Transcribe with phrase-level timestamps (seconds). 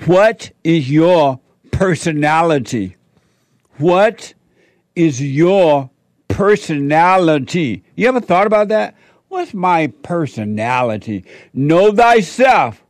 [0.04, 1.40] What is your
[1.70, 2.96] personality?
[3.78, 4.34] What
[4.94, 5.90] is your
[6.28, 7.84] personality?
[7.96, 8.94] You ever thought about that?
[9.28, 11.24] What's my personality?
[11.52, 12.84] Know thyself.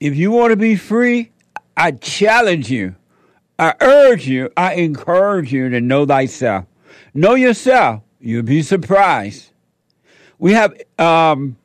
[0.00, 1.30] If you want to be free,
[1.76, 2.96] I challenge you.
[3.58, 6.66] I urge you, I encourage you to know thyself.
[7.14, 8.02] Know yourself.
[8.18, 9.53] You'll be surprised.
[10.38, 11.56] We have um,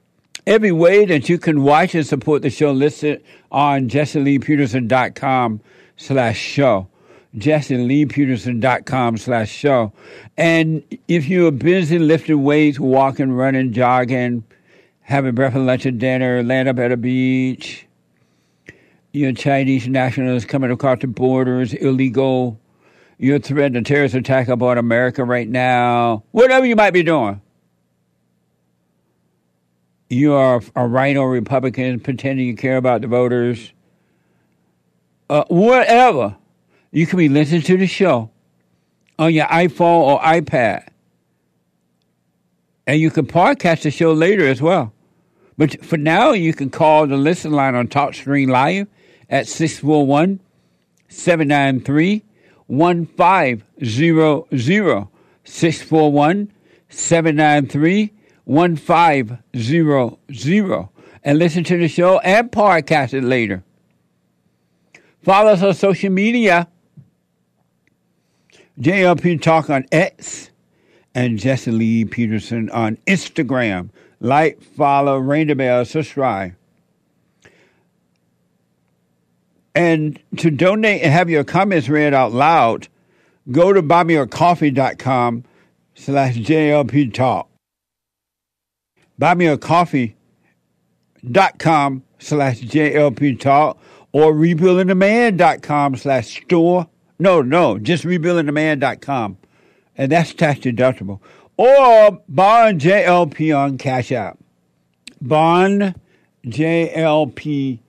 [0.45, 5.62] every way that you can watch and support the show listed on jesseleepeterson.com
[5.95, 6.88] slash show.
[7.35, 9.94] jesseleepeterson.com slash show.
[10.38, 14.44] And if you're busy lifting weights, walking, running, jogging,
[15.01, 17.88] having breakfast, lunch, and dinner, land up at a beach,
[19.12, 22.59] you're Chinese nationals coming across the borders, illegal,
[23.18, 27.41] you're threatening a terrorist attack upon America right now, whatever you might be doing
[30.09, 33.72] you are a RINO Republican pretending you care about the voters,
[35.30, 36.36] uh, whatever,
[36.92, 38.31] you can be listening to the show
[39.19, 40.88] on your iPhone or iPad.
[42.88, 44.92] And you can podcast the show later as well.
[45.58, 48.88] But for now, you can call the listen line on TalkStream Live
[49.30, 50.40] at 641
[51.09, 52.24] 793
[52.66, 55.08] 1500.
[55.44, 56.52] 641
[56.90, 58.14] 793
[58.50, 60.90] 1500
[61.24, 63.64] and listen to the show and podcast it later.
[65.22, 66.68] Follow us on social media.
[68.80, 70.50] JLP Talk on X
[71.14, 73.90] and Jesse Lee Peterson on Instagram.
[74.20, 76.56] Like, follow, ring the bell, subscribe.
[79.76, 82.88] And to donate and have your comments read out loud,
[83.52, 85.44] go to buymeacoffee.com
[85.94, 87.49] slash JLP Talk
[89.19, 93.78] buymeacoffee.com slash JLP Talk
[94.12, 96.88] or rebuildingtheman.com slash store.
[97.19, 99.38] No, no, just rebuildingtheman.com.
[99.97, 101.19] And that's tax deductible.
[101.57, 104.40] Or Bond JLP on Cash App.
[105.22, 105.96] Bond
[106.46, 107.80] JLP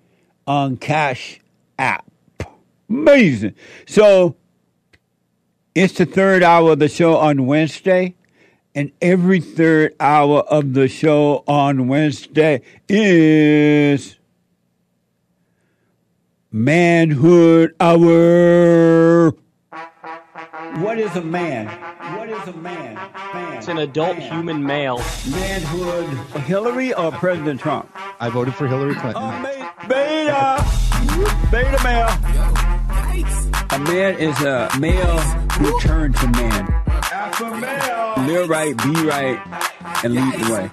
[0.46, 1.40] on Cash
[1.78, 2.04] App.
[2.88, 3.54] Amazing.
[3.86, 4.34] So
[5.76, 8.16] it's the third hour of the show on Wednesday
[8.74, 14.18] and every third hour of the show on Wednesday is
[16.52, 19.32] Manhood Hour.
[20.78, 21.66] What is a man?
[22.16, 22.94] What is a man?
[22.94, 24.32] man it's an adult man.
[24.32, 25.02] human male.
[25.30, 26.06] Manhood.
[26.42, 27.90] Hillary or President Trump?
[28.20, 29.22] I voted for Hillary Clinton.
[29.22, 29.42] Oh,
[29.88, 30.64] beta.
[31.50, 32.08] Beta male.
[33.72, 35.18] A man is a male
[35.58, 36.72] who turns to man.
[37.12, 37.99] Alpha male.
[38.30, 39.40] Live right, be right,
[40.04, 40.70] and lead the way.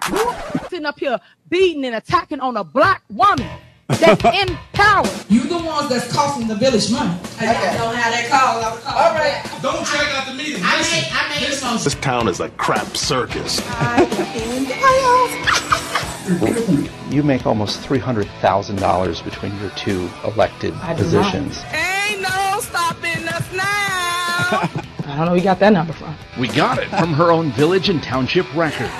[0.69, 1.19] Sitting up here
[1.49, 3.49] beating and attacking on a black woman
[3.87, 5.07] that's in power.
[5.27, 7.19] You the ones that's costing the village money.
[7.39, 7.75] I okay.
[7.79, 8.59] don't have that call.
[8.59, 9.43] I call All right.
[9.43, 9.61] Back.
[9.63, 10.61] Don't drag out the meeting.
[10.63, 13.57] I Listen, made, I made this, this town is a crap circus.
[17.11, 21.59] you make almost $300,000 between your two elected positions.
[21.73, 24.69] Ain't no stopping us now.
[25.07, 26.13] I don't know where you got that number from.
[26.37, 28.91] We got it from her own village and township records.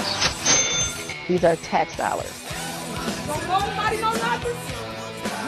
[1.27, 2.31] These are tax dollars.
[3.45, 4.55] nobody know nothing?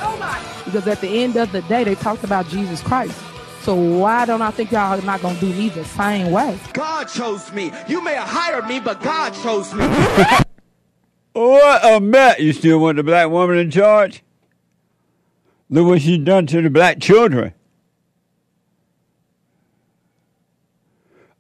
[0.01, 0.45] Nobody.
[0.65, 3.17] Because at the end of the day, they talked about Jesus Christ.
[3.61, 6.59] So why don't I think y'all are not gonna do me the same way?
[6.73, 7.71] God chose me.
[7.87, 9.85] You may have hired me, but God chose me.
[11.31, 12.39] What a mess!
[12.39, 14.23] You still want the black woman in charge?
[15.69, 17.53] Look what she's done to the black children.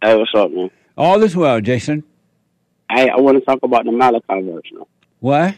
[0.00, 0.70] Hey, what's up, man?
[0.96, 2.04] All is well, Jason.
[2.88, 4.86] Hey, I want to talk about the Malachi verse now.
[5.18, 5.56] What?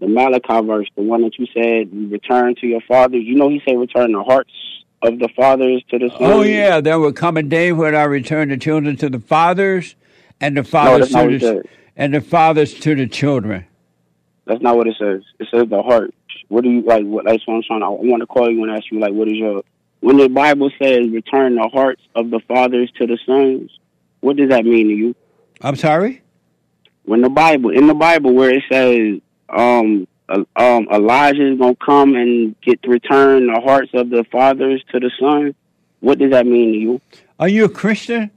[0.00, 3.22] The Malachi verse, the one that you said, you return to your fathers.
[3.24, 4.52] You know, he said, return the hearts
[5.02, 6.20] of the fathers to the sons.
[6.20, 9.96] Oh, yeah, there will come a day when I return the children to the fathers
[10.40, 11.64] and the fathers not to the,
[11.94, 13.66] and the fathers to the children.
[14.46, 15.22] That's not what it says.
[15.38, 16.14] It says the heart.
[16.48, 17.04] What do you like?
[17.04, 17.80] What that's what I'm trying.
[17.80, 19.62] To, I want to call you and ask you like, what is your
[20.06, 23.76] when the Bible says return the hearts of the fathers to the sons?
[24.20, 25.16] What does that mean to you?
[25.60, 26.22] I'm sorry?
[27.06, 32.14] When the Bible in the Bible where it says um um Elijah is gonna come
[32.14, 35.56] and get return the hearts of the fathers to the sons,
[35.98, 37.00] what does that mean to you?
[37.40, 38.30] Are you a Christian?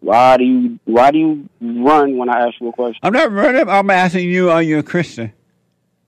[0.00, 2.98] Why do you why do you run when I ask you a question?
[3.04, 3.68] I'm not running.
[3.68, 5.32] I'm asking you, are you a Christian?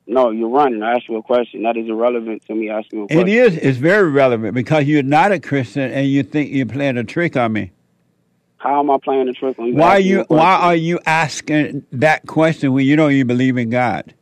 [0.06, 0.82] No, you're running.
[0.82, 1.62] I ask you a question.
[1.62, 3.28] That is irrelevant to me asking you a question.
[3.28, 3.56] It is.
[3.56, 7.36] It's very relevant because you're not a Christian and you think you're playing a trick
[7.36, 7.72] on me.
[8.58, 9.74] How am I playing a trick on you?
[9.74, 10.24] Why you?
[10.28, 14.14] Why are you asking that question when you don't even believe in God?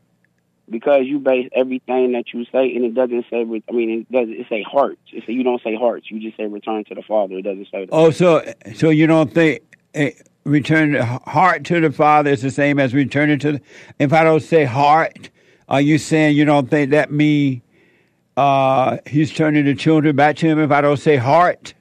[0.71, 3.41] because you base everything that you say, and it doesn't say.
[3.41, 4.29] I mean, it does.
[4.29, 5.01] It say hearts.
[5.13, 6.11] It say you don't say hearts.
[6.11, 7.39] You just say return to the Father.
[7.39, 7.89] It doesn't say that.
[7.93, 8.43] Oh, so
[8.75, 9.63] so you don't think
[9.95, 10.13] eh,
[10.45, 13.53] return the heart to the Father is the same as returning to?
[13.53, 13.61] The,
[13.99, 15.31] if I don't say heart,
[15.71, 17.63] are you saying you don't think that mean
[18.37, 20.59] uh, he's turning the children back to him?
[20.59, 21.75] If I don't say heart,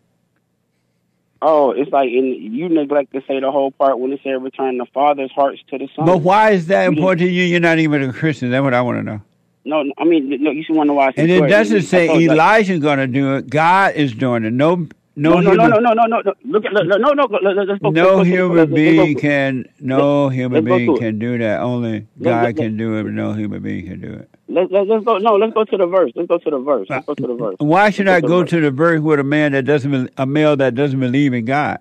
[1.41, 4.77] Oh, it's like in, you neglect to say the whole part when it said return
[4.77, 6.05] the Father's hearts to the Son.
[6.05, 7.43] but why is that important to you?
[7.43, 8.51] You're not even a Christian.
[8.51, 9.21] That's what I want to know.
[9.63, 11.13] No, I mean, no, you should want to watch.
[11.17, 13.49] And it doesn't say Elijah's going to do it.
[13.49, 14.51] God is doing it.
[14.51, 14.87] No,
[15.21, 16.33] no, No, no, no, no, no, no, no.
[16.45, 17.23] Look at, no, no, no.
[17.41, 17.89] Let's go.
[17.89, 19.65] no let's human go- being let's go- can.
[19.79, 21.59] No human let's being can do that.
[21.61, 24.29] Only God let's- can do it, but no human being can do it.
[24.47, 25.17] Let's, let's, let's go.
[25.19, 26.11] No, let's go to the verse.
[26.15, 26.87] Let's go to the verse.
[26.89, 27.55] Let's go to the verse.
[27.59, 30.11] Why should Let's I go go the to the verse with a man that doesn't,
[30.17, 31.79] a male that doesn't believe in God?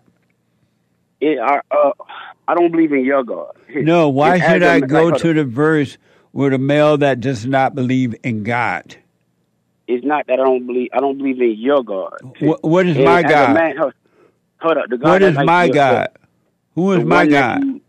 [1.20, 1.92] It, I, uh,
[2.46, 3.52] I don't believe in your God.
[3.74, 5.96] No, why should I go to the verse
[6.32, 8.96] with a male that does not believe in God?
[9.88, 10.90] It's not that I don't believe.
[10.92, 12.18] I don't believe in your God.
[12.40, 13.54] Wh- what is And my God?
[13.54, 13.94] man- hold,
[14.60, 14.88] hold up.
[14.90, 16.08] The God What that is my God?
[16.74, 17.64] Who the my that God?
[17.64, 17.80] you-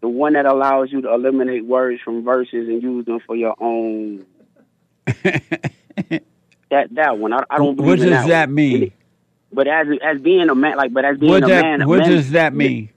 [0.00, 3.56] the one that allows you to eliminate words from verses and use them for your
[3.58, 4.24] own.
[5.06, 6.22] that
[6.70, 8.92] that one, I, I don't believe What does that, that mean?
[9.52, 11.62] But as as being a man, like, but as being What a that?
[11.64, 12.90] man, a What man- does that mean?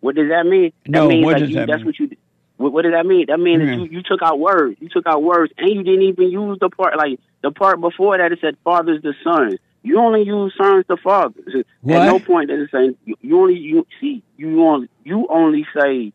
[0.00, 0.72] What does that mean?
[0.86, 1.86] No, means what like does you, that that's mean?
[1.86, 2.16] what you.
[2.56, 3.26] What, what does that mean?
[3.28, 3.66] That means Yeah.
[3.66, 3.82] that hmm.
[3.84, 4.76] you, you took out words.
[4.80, 8.18] You took out words, and you didn't even use the part like the part before
[8.18, 8.32] that.
[8.32, 9.56] It said fathers to sons.
[9.82, 11.64] You only use sons to fathers.
[11.80, 11.96] What?
[12.02, 15.66] At no point does it say you, you only you see you only you only
[15.76, 16.12] say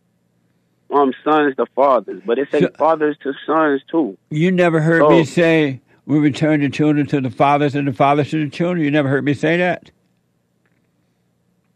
[0.89, 4.17] um sons to fathers, but it says So- fathers to sons too.
[4.29, 5.10] You never heard Oh.
[5.10, 8.86] me say we return the children to the fathers and the fathers to the children.
[8.86, 9.91] You never heard me say that.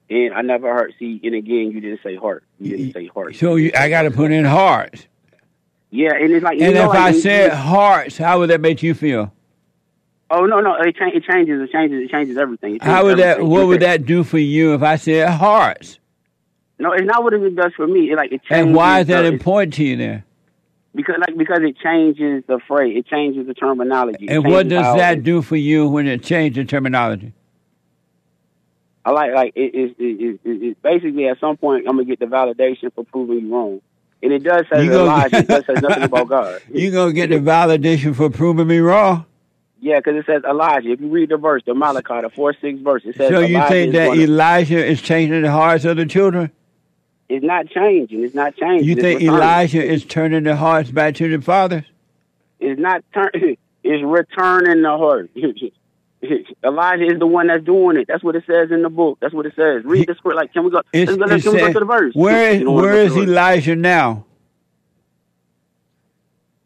[0.09, 0.93] And I never heard.
[0.99, 2.43] See, and again, you didn't say heart.
[2.59, 3.35] You didn't say heart.
[3.35, 5.05] So you, I got to put in hearts.
[5.89, 8.59] yeah, and it's like you And know, if like, I said hearts, how would that
[8.61, 9.33] make you feel?
[10.31, 11.61] Oh no, no, it, cha- it changes.
[11.61, 12.03] It changes.
[12.03, 12.75] It changes everything.
[12.75, 13.43] It How changes would that?
[13.43, 15.99] What would that do for you if I said hearts?
[16.79, 18.11] No, it's not what it does for me.
[18.11, 18.65] It like it changes.
[18.67, 20.23] And why is that important to you then?
[20.95, 22.97] Because like because it changes the phrase.
[22.97, 24.27] It changes the terminology.
[24.27, 27.33] And what does how that it- do for you when it changes the terminology?
[29.03, 32.05] I like like it is it, it, it, it, basically at some point I'm gonna
[32.05, 33.81] get the validation for proving you wrong,
[34.21, 36.61] and it does say You gonna it does say nothing about God.
[36.71, 39.25] You gonna get the validation for proving me wrong?
[39.81, 40.91] Yeah, because it says Elijah.
[40.91, 43.29] If you read the verse, the Malachi, the four six verse, it says.
[43.29, 46.51] So you Elijah think is that Elijah is changing the hearts of the children?
[47.31, 48.23] it's not changing.
[48.23, 48.87] It's not changing.
[48.87, 49.41] You It's think returning.
[49.41, 51.85] Elijah is turning the hearts back to the fathers?
[52.59, 53.31] It's not turn.
[53.83, 55.31] It's returning the heart.
[56.63, 58.05] Elijah is the one that's doing it.
[58.07, 59.17] That's what it says in the book.
[59.19, 59.83] That's what it says.
[59.83, 60.35] Read the script.
[60.35, 60.83] Like, can we go?
[60.93, 62.13] Let's go, let's, go to the verse?
[62.13, 63.29] Where, wanna where is to the verse.
[63.29, 64.25] Elijah now?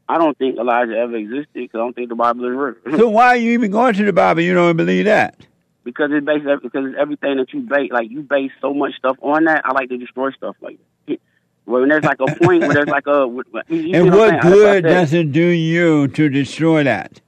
[0.07, 2.97] I don't think Elijah ever existed because I don't think the Bible is real.
[2.99, 4.41] So why are you even going to the Bible?
[4.41, 5.35] You don't believe that.
[5.83, 9.17] because it's based because it's everything that you base like you base so much stuff
[9.21, 9.65] on that.
[9.65, 11.19] I like to destroy stuff like that.
[11.65, 13.25] When there's like a point where there's like a
[13.69, 17.19] you And I'm what good does it do you to destroy that?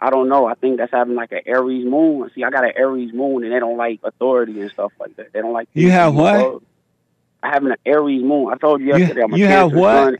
[0.00, 0.46] I don't know.
[0.46, 2.30] I think that's having like an Aries moon.
[2.34, 5.32] See, I got an Aries moon, and they don't like authority and stuff like that.
[5.32, 5.68] They don't like.
[5.74, 6.62] You have what?
[7.42, 8.52] I have an Aries moon.
[8.52, 9.22] I told you You- yesterday.
[9.22, 10.04] I'm a you have what?
[10.04, 10.18] Sun.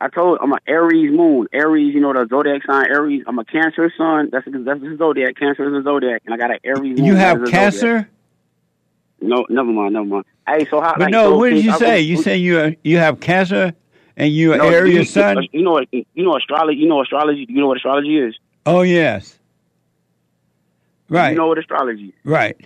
[0.00, 1.48] I told I'm an Aries moon.
[1.52, 3.24] Aries, you know the zodiac sign Aries.
[3.26, 4.28] I'm a Cancer sun.
[4.30, 5.36] That's that's the zodiac.
[5.36, 7.04] Cancer is a zodiac, and I got an Aries moon.
[7.04, 7.52] You have zodiac.
[7.52, 8.08] cancer?
[9.20, 10.24] No, never mind, never mind.
[10.46, 10.92] Hey, so how?
[10.92, 12.00] But like, no, so what did you I- say?
[12.00, 13.74] You say you you have cancer
[14.16, 15.38] and you No, are you- Aries sun?
[15.52, 15.88] You know what?
[15.92, 16.78] You know astrology.
[16.78, 17.46] You know astrology.
[17.48, 18.38] You know what astrology is.
[18.66, 19.36] Oh yes.
[21.08, 21.30] Right.
[21.30, 22.14] You know what astrology is.
[22.24, 22.56] right.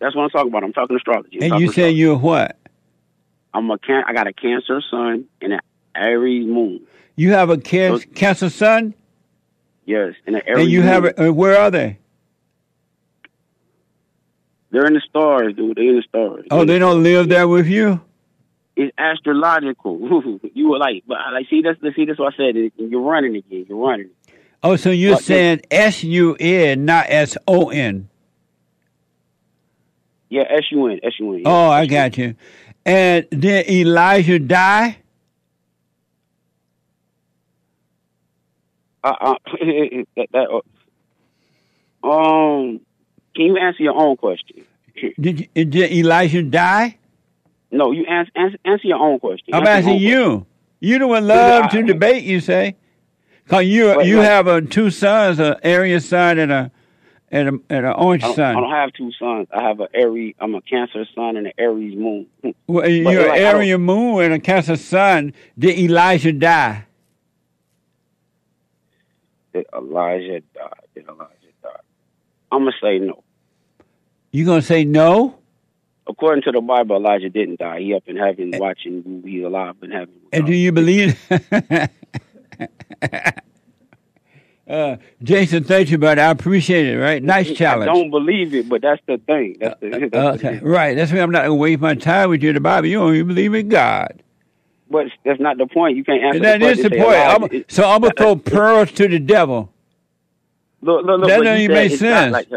[0.00, 0.64] That's what I'm talking about.
[0.64, 1.36] I'm talking astrology.
[1.38, 2.58] I'm And talking you say you're what?
[3.54, 4.02] I'm a can.
[4.06, 5.60] I got a Cancer sun and an
[5.94, 6.86] Aries moon.
[7.16, 8.94] You have a can- cancer sun?
[9.86, 10.62] Yes, and an Aries.
[10.64, 11.14] And you have moon.
[11.16, 11.98] a, uh, where are they?
[14.70, 15.76] They're in the stars, dude.
[15.76, 16.46] They're in the stars.
[16.50, 18.00] Oh, they don't live there with you?
[18.74, 20.40] It's astrological.
[20.52, 22.72] you were like, but like, see, that's see, that's what I said.
[22.76, 23.66] You're running again.
[23.68, 24.10] You're running.
[24.64, 28.08] Oh, so you're the- saying S U N, not S O N.
[30.28, 31.42] Yeah, S U N, S U N.
[31.44, 32.34] Oh, I got you.
[32.86, 34.98] And did Elijah die?
[39.02, 39.34] Uh, uh,
[40.16, 40.62] that, that,
[42.02, 42.80] uh, um,
[43.34, 44.64] can you answer your own question?
[45.20, 46.98] Did, did Elijah die?
[47.70, 49.52] No, you answer answer, answer your own question.
[49.52, 50.46] I'm Answer asking you.
[50.78, 52.76] You the one love to debate, you say.
[53.42, 56.70] Because you you have uh, two sons, an Aries son and a
[57.34, 58.56] and a and an orange I son.
[58.56, 59.48] I don't have two sons.
[59.52, 60.36] I have a Aries.
[60.38, 62.26] I'm a Cancer sun and an Aries moon.
[62.66, 65.34] Well, you're like, don't- Aries moon and a Cancer sun.
[65.58, 66.86] Did Elijah die?
[69.52, 70.70] Did Elijah die?
[70.94, 71.68] Did Elijah die?
[72.52, 73.22] I'm gonna say no.
[74.30, 75.38] You gonna say no?
[76.06, 77.80] According to the Bible, Elijah didn't die.
[77.80, 79.22] He up in heaven watching you.
[79.24, 80.14] He's alive in heaven.
[80.32, 81.18] And do you believe?
[84.68, 86.20] uh, Jason, thank you, buddy.
[86.20, 86.98] I appreciate it.
[86.98, 87.90] Right, nice challenge.
[87.90, 89.56] I don't believe it, but that's the thing.
[89.60, 90.10] That's the, that's
[90.42, 90.96] the Okay, right.
[90.96, 92.88] That's why I'm not gonna waste my time with you in the Bible.
[92.88, 94.22] You don't even believe in God.
[94.90, 95.96] But that's not the point.
[95.96, 96.36] You can't answer.
[96.36, 97.02] And that the is the point.
[97.02, 99.70] I'm- so I'm gonna throw pearls to the devil.
[100.80, 101.28] Look, look, look.
[101.28, 102.32] That don't even make sense.
[102.32, 102.48] Like,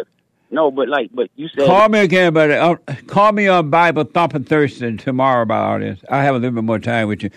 [0.49, 2.53] no, but like, but you said Call me again, buddy.
[2.53, 2.75] Uh,
[3.07, 5.99] call me on Bible Thumping Thursday tomorrow about all this.
[6.09, 7.31] I have a little bit more time with you.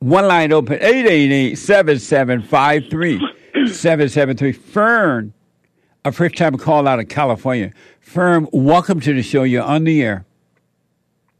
[0.00, 3.20] One line open 888 7753
[3.54, 4.52] 773.
[4.52, 5.32] Fern,
[6.04, 7.72] a first time call out of California.
[8.00, 9.42] Fern, welcome to the show.
[9.42, 10.24] You're on the air.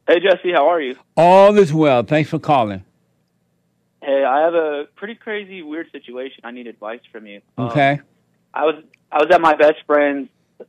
[0.07, 0.97] Hey Jesse, how are you?
[1.17, 2.03] All is well.
[2.03, 2.85] Thanks for calling.
[4.03, 6.41] Hey, I have a pretty crazy, weird situation.
[6.45, 7.41] I need advice from you.
[7.57, 8.01] Um, Okay.
[8.53, 10.29] I was I was at my best friend's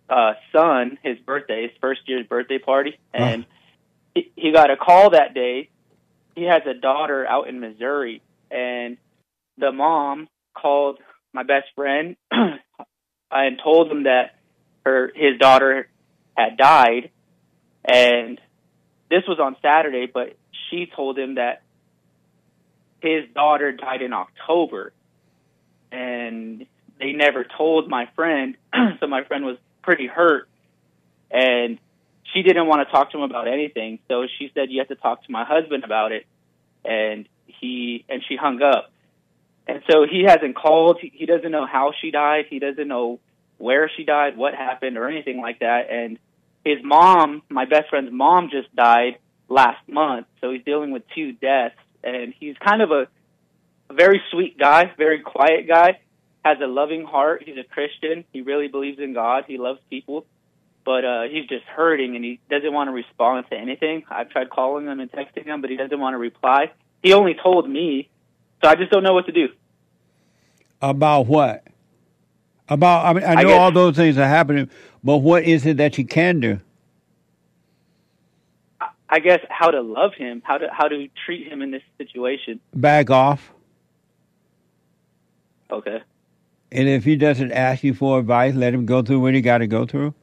[0.10, 3.46] uh, son, his birthday, his first year's birthday party, and
[4.16, 5.70] he, he got a call that day.
[6.36, 8.98] He has a daughter out in Missouri, and
[9.58, 11.00] the mom called
[11.34, 12.16] my best friend
[13.32, 14.36] and told him that
[14.86, 15.88] her his daughter
[16.36, 17.12] had died,
[17.84, 18.40] and
[19.10, 20.36] this was on Saturday, but
[20.70, 21.64] she told him that
[23.02, 24.94] his daughter died in October,
[25.92, 26.66] and
[27.00, 28.56] they never told my friend.
[29.00, 30.48] so my friend was pretty hurt,
[31.30, 31.80] and
[32.34, 34.00] she didn't want to talk to him about anything.
[34.08, 36.26] So she said, "You have to talk to my husband about it,"
[36.86, 38.93] and he and she hung up.
[39.68, 40.98] And so he hasn't called.
[41.02, 42.46] He, he doesn't know how she died.
[42.50, 43.20] He doesn't know
[43.58, 45.90] where she died, what happened, or anything like that.
[45.90, 46.20] And
[46.66, 50.28] his mom, my best friend's mom, just died last month.
[50.42, 53.08] So he's dealing with two deaths, and he's kind of a,
[53.90, 56.00] a very sweet guy, very quiet guy.
[56.44, 57.44] Has a loving heart.
[57.46, 58.26] He's a Christian.
[58.34, 59.46] He really believes in God.
[59.48, 60.26] He loves people,
[60.84, 64.04] but uh, he's just hurting, and he doesn't want to respond to anything.
[64.10, 66.72] I've tried calling him and texting him, but he doesn't want to reply.
[67.02, 68.10] He only told me,
[68.64, 69.50] so I just don't know what to do.
[70.82, 71.64] About what?
[72.70, 74.70] About, I mean, I I know guess- all those things are happening,
[75.04, 76.60] but what is it that you can do?
[79.10, 82.60] I guess how to love him, how to how to treat him in this situation.
[82.74, 83.54] Back off.
[85.70, 86.02] Okay.
[86.72, 89.60] And if he doesn't ask you for advice, let him go through what he got
[89.60, 90.16] to go through.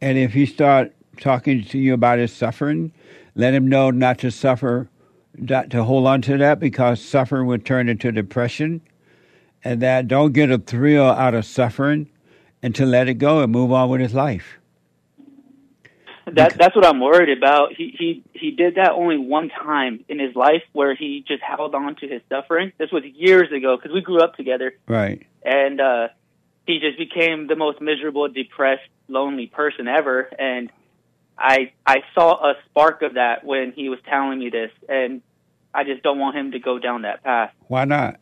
[0.00, 2.90] And if he start talking to you about his suffering,
[3.36, 4.88] let him know not to suffer,
[5.38, 8.80] not to hold on to that because suffering would turn into depression.
[9.64, 12.08] And that don't get a thrill out of suffering
[12.62, 14.58] and to let it go and move on with his life.
[16.32, 17.72] That that's what I'm worried about.
[17.72, 21.74] He he he did that only one time in his life where he just held
[21.74, 22.72] on to his suffering.
[22.78, 25.24] This was years ago because we grew up together, Right.
[25.44, 26.08] and uh
[26.66, 30.28] he just became the most miserable, depressed, lonely person ever.
[30.36, 30.68] And
[31.38, 35.22] I I saw a spark of that when he was telling me this, and
[35.74, 37.52] I just don't want him to go down that path.
[37.68, 38.18] Why not?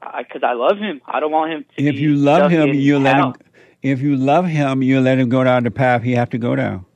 [0.00, 1.02] Because I, I love him.
[1.06, 1.84] I don't want him to.
[1.84, 3.34] If you love him, you let him.
[3.82, 6.56] If you love him, you let him go down the path he have to go
[6.56, 6.86] down.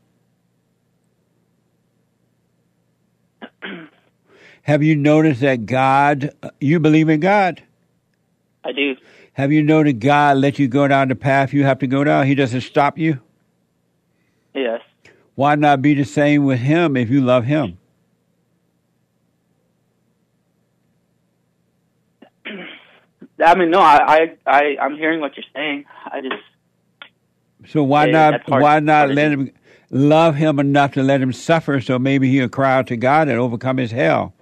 [4.62, 6.34] have you noticed that God?
[6.60, 7.62] You believe in God?
[8.64, 8.96] I do.
[9.34, 12.26] Have you noticed God let you go down the path you have to go down?
[12.26, 13.20] He doesn't stop you.
[14.54, 14.80] Yes.
[15.34, 17.78] Why not be the same with him if you love him?
[23.44, 25.84] I mean, no, I, I, I, I'm hearing what you're saying.
[26.04, 29.50] I just, So why not why not let him
[29.90, 33.38] love him enough to let him suffer so maybe he'll cry out to God and
[33.38, 34.34] overcome his hell?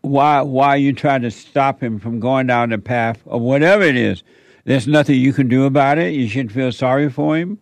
[0.00, 3.82] Why why are you trying to stop him from going down the path of whatever
[3.84, 4.22] it is?
[4.64, 6.14] There's nothing you can do about it.
[6.14, 7.58] You shouldn't feel sorry for him.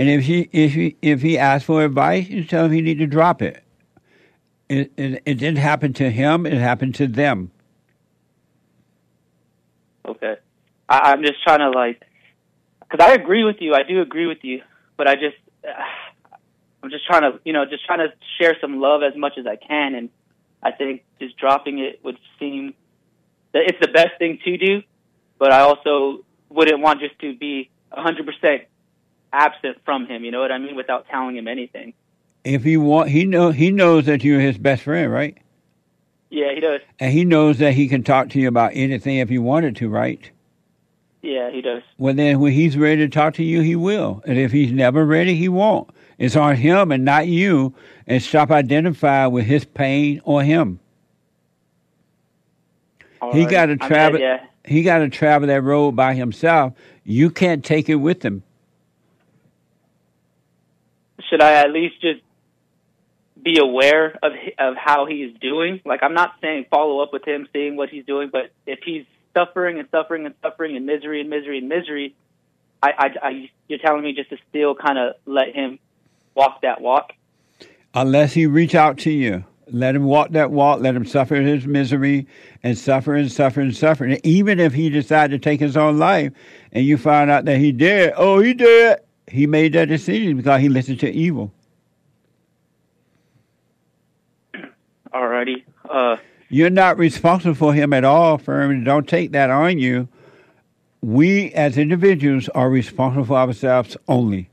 [0.00, 3.00] And if he if he if he asks for advice, you tell him he need
[3.00, 3.62] to drop it.
[4.66, 7.50] It, it it didn't happen to him, it happened to them.
[10.08, 10.36] okay.
[10.88, 12.02] I, I'm just trying to like,
[12.80, 13.74] because I agree with you.
[13.74, 14.62] I do agree with you,
[14.96, 15.36] but I just,
[16.82, 19.46] I'm just trying to, you know, just trying to share some love as much as
[19.46, 20.08] I can, and
[20.62, 22.72] I think just dropping it would seem
[23.52, 24.82] that it's the best thing to do,
[25.38, 28.64] but I also wouldn't want just to be 100%
[29.32, 30.24] absent from him.
[30.24, 30.76] You know what I mean?
[30.76, 31.94] Without telling him anything.
[32.44, 35.36] If he want he know he knows that you're his best friend, right?
[36.30, 36.80] Yeah, he does.
[36.98, 39.88] And he knows that he can talk to you about anything if he wanted to,
[39.88, 40.30] right?
[41.22, 41.82] Yeah, he does.
[41.98, 44.22] Well, then when he's ready to talk to you, he will.
[44.24, 45.90] And if he's never ready, he won't.
[46.18, 47.74] It's on him and not you.
[48.06, 50.80] And stop identifying with his pain or him.
[53.20, 53.50] All he right.
[53.50, 54.20] got to dead, travel.
[54.20, 54.44] yeah.
[54.64, 56.74] He got to travel that road by himself.
[57.04, 58.42] You can't take it with him.
[61.30, 62.20] Should I at least just
[63.40, 65.80] be aware of of how he's doing?
[65.86, 69.06] Like I'm not saying follow up with him, seeing what he's doing, but if he's
[69.34, 72.14] suffering and suffering and suffering and misery and misery and misery,
[72.82, 75.78] I, I, I you're telling me just to still kind of let him
[76.34, 77.12] walk that walk.
[77.94, 79.44] Unless he reach out to you.
[79.72, 80.80] Let him walk that walk.
[80.80, 82.26] Let him suffer his misery
[82.62, 84.04] and suffer and suffer and suffer.
[84.04, 86.32] And even if he decided to take his own life
[86.72, 88.98] and you find out that he did, oh, he did.
[89.30, 91.52] He made that decision because he listened to evil.
[95.14, 95.62] Alrighty.
[95.88, 96.16] Uh,
[96.48, 98.82] You're not responsible for him at all, Furman.
[98.82, 100.08] Don't take that on you.
[101.00, 104.50] We as individuals are responsible for ourselves only.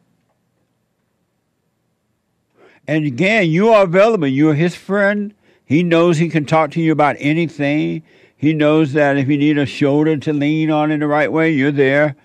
[2.87, 4.27] And again, you are available.
[4.27, 5.33] You're his friend.
[5.65, 8.03] He knows he can talk to you about anything.
[8.37, 11.51] He knows that if you need a shoulder to lean on in the right way,
[11.51, 12.15] you're there.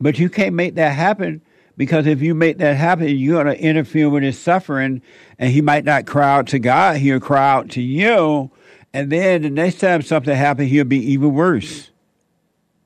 [0.00, 1.42] But you can't make that happen
[1.76, 5.02] because if you make that happen, you're going to interfere with his suffering,
[5.38, 6.96] and he might not cry out to God.
[6.96, 8.50] He'll cry out to you,
[8.92, 11.90] and then the next time something happens, he'll be even worse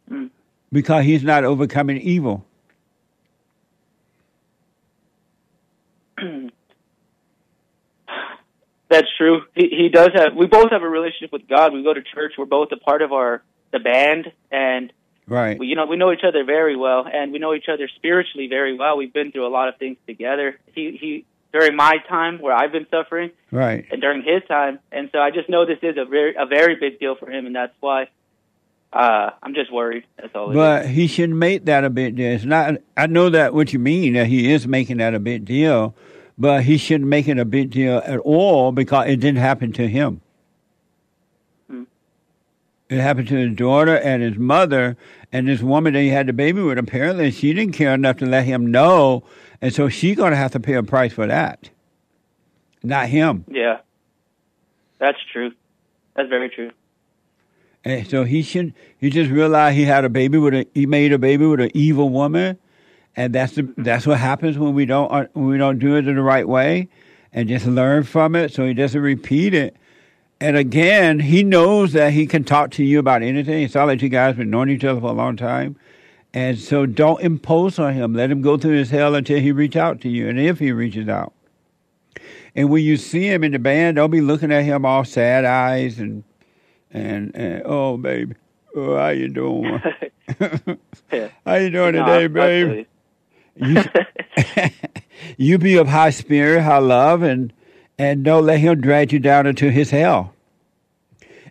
[0.08, 0.26] hmm.
[0.72, 2.44] because he's not overcoming evil.
[8.90, 9.42] that's true.
[9.54, 10.34] He he does have.
[10.34, 11.72] We both have a relationship with God.
[11.72, 12.34] We go to church.
[12.36, 14.92] We're both a part of our the band, and
[15.30, 15.58] Right.
[15.58, 18.48] we, you know we know each other very well, and we know each other spiritually
[18.48, 18.96] very well.
[18.98, 20.58] We've been through a lot of things together.
[20.74, 23.84] He he during my time where I've been suffering, Right.
[23.90, 26.74] and during his time, and so I just know this is a very a very
[26.74, 28.08] big deal for him, and that's why
[28.92, 30.04] uh, I'm just worried.
[30.16, 30.48] That's all.
[30.48, 30.56] it is.
[30.56, 32.32] But he shouldn't make that a big deal.
[32.32, 32.74] It's not.
[32.96, 35.94] I know that what you mean that he is making that a big deal,
[36.36, 39.86] but he shouldn't make it a big deal at all because it didn't happen to
[39.86, 40.22] him.
[42.90, 44.96] It happened to his daughter and his mother,
[45.32, 46.76] and this woman that he had the baby with.
[46.76, 49.22] Apparently, she didn't care enough to let him know,
[49.62, 51.70] and so she's going to have to pay a price for that,
[52.82, 53.44] not him.
[53.48, 53.78] Yeah,
[54.98, 55.52] that's true.
[56.16, 56.72] That's very true.
[57.84, 58.74] And so he should.
[58.98, 60.66] He just realized he had a baby with a.
[60.74, 62.58] He made a baby with an evil woman,
[63.14, 66.16] and that's the, that's what happens when we don't when we don't do it in
[66.16, 66.88] the right way,
[67.32, 69.76] and just learn from it so he doesn't repeat it.
[70.40, 73.62] And again, he knows that he can talk to you about anything.
[73.62, 75.76] It's not like you guys have been knowing each other for a long time,
[76.32, 78.14] and so don't impose on him.
[78.14, 80.72] Let him go through his hell until he reaches out to you, and if he
[80.72, 81.34] reaches out.
[82.56, 85.44] And when you see him in the band, don't be looking at him all sad
[85.44, 86.24] eyes and
[86.90, 88.34] and, and oh baby,
[88.74, 89.80] oh how you doing?
[91.12, 91.28] Yeah.
[91.46, 92.86] how you doing No, today, babe?
[93.56, 93.82] You,
[95.36, 97.52] you be of high spirit, high love, and
[98.00, 100.32] and don't let him drag you down into his hell.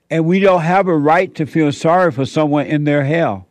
[0.10, 3.46] And we don't have a right to feel sorry for someone in their hell.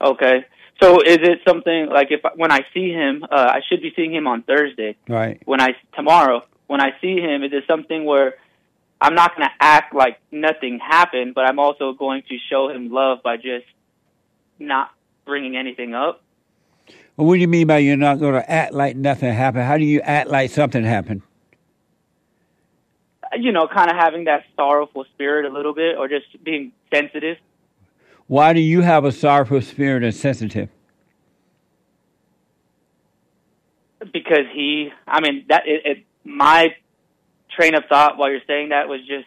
[0.00, 0.44] Okay.
[0.82, 4.12] So is it something like if when I see him, uh, I should be seeing
[4.12, 4.96] him on Thursday.
[5.08, 5.40] Right.
[5.44, 8.34] When I tomorrow, when I see him, is it something where
[9.00, 12.90] I'm not going to act like nothing happened, but I'm also going to show him
[12.90, 13.66] love by just
[14.58, 14.90] not
[15.24, 16.20] bringing anything up?
[17.16, 19.64] Well, what do you mean by you're not going to act like nothing happened?
[19.64, 21.22] How do you act like something happened?
[23.22, 26.72] Uh, you know, kind of having that sorrowful spirit a little bit, or just being
[26.92, 27.38] sensitive.
[28.26, 30.68] Why do you have a sorrowful spirit and sensitive?
[34.12, 36.74] Because he, I mean, that it, it, my
[37.50, 39.26] train of thought while you're saying that was just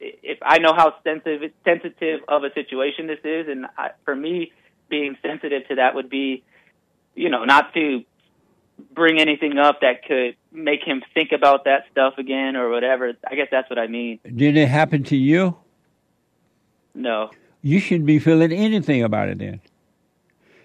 [0.00, 4.52] if I know how sensitive sensitive of a situation this is, and I, for me,
[4.88, 6.44] being sensitive to that would be,
[7.18, 8.04] you know, not to
[8.94, 13.12] bring anything up that could make him think about that stuff again or whatever.
[13.28, 14.20] I guess that's what I mean.
[14.22, 15.56] Did it happen to you?
[16.94, 17.30] No.
[17.60, 19.60] You shouldn't be feeling anything about it then.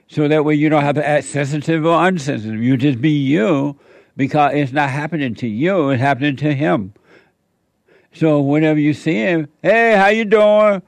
[0.08, 2.62] So that way you don't have to act sensitive or unsensitive.
[2.62, 3.80] You just be you
[4.16, 6.94] because it's not happening to you, it's happening to him.
[8.14, 10.84] So whenever you see him, hey, how you doing?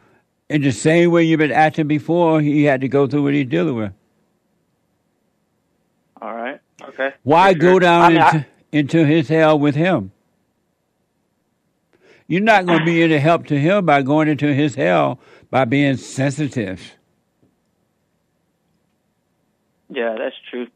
[0.48, 3.48] In the same way you've been acting before, he had to go through what he's
[3.48, 3.94] dealing with.
[6.98, 7.16] Okay.
[7.24, 10.12] Why For go down I mean, into, I- into his hell with him?
[12.28, 15.20] You're not going to be any help to him by going into his hell
[15.52, 16.96] by being sensitive.
[19.90, 20.68] Yeah, that's true.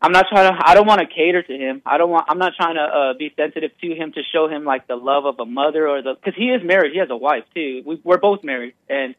[0.00, 0.58] I'm not trying to.
[0.64, 1.82] I don't want to cater to him.
[1.84, 2.26] I don't want.
[2.28, 5.24] I'm not trying to uh, be sensitive to him to show him like the love
[5.26, 6.92] of a mother or the because he is married.
[6.92, 7.82] He has a wife too.
[7.84, 9.16] We, we're both married, and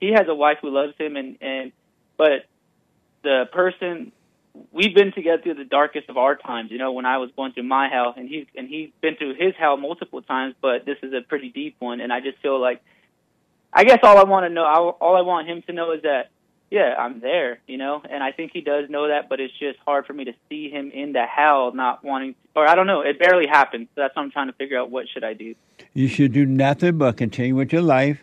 [0.00, 1.16] he has a wife who loves him.
[1.16, 1.72] And and
[2.16, 2.46] but
[3.24, 4.12] the person
[4.72, 6.70] we've been together through the darkest of our times.
[6.70, 9.34] You know, when I was going through my hell, and he's and he's been through
[9.34, 12.00] his hell multiple times, but this is a pretty deep one.
[12.00, 12.82] And I just feel like,
[13.72, 16.30] I guess all I want to know, all I want him to know is that
[16.70, 19.78] yeah, I'm there, you know, and I think he does know that, but it's just
[19.84, 23.00] hard for me to see him in the hell, not wanting, or I don't know,
[23.00, 23.88] it barely happens.
[23.94, 24.88] So that's what I'm trying to figure out.
[24.88, 25.56] What should I do?
[25.94, 28.20] You should do nothing but continue with your life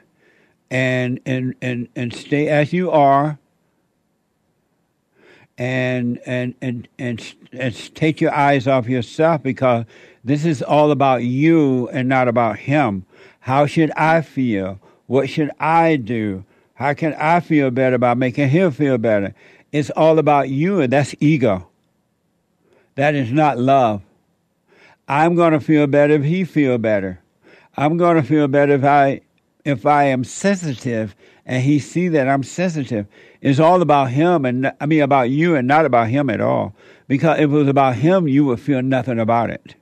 [0.70, 3.38] and and and, and stay as you are
[5.58, 9.86] and and and and, and take your eyes off yourself because
[10.24, 13.06] this is all about you and not about him.
[13.40, 14.80] How should I feel?
[15.08, 16.44] What should I do?
[16.74, 19.34] How can I feel better about making him feel better?
[19.72, 21.68] It's all about you, and that's ego.
[22.96, 24.02] That is not love.
[25.08, 27.22] I'm going to feel better if he feel better.
[27.76, 29.22] I'm going to feel better if I
[29.64, 31.16] if I am sensitive
[31.48, 33.08] and he see that I'm sensitive.
[33.42, 36.76] It's all about him and I mean about you and not about him at all.
[37.08, 39.76] Because if it was about him, you would feel nothing about it.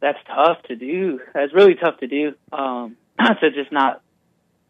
[0.00, 1.18] That's tough to do.
[1.34, 2.34] That's really tough to do.
[2.52, 2.96] Um,
[3.40, 4.02] to just not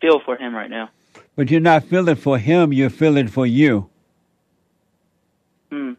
[0.00, 0.90] feel for him right now.
[1.34, 3.90] But you're not feeling for him, you're feeling for you.
[5.70, 5.92] Hmm.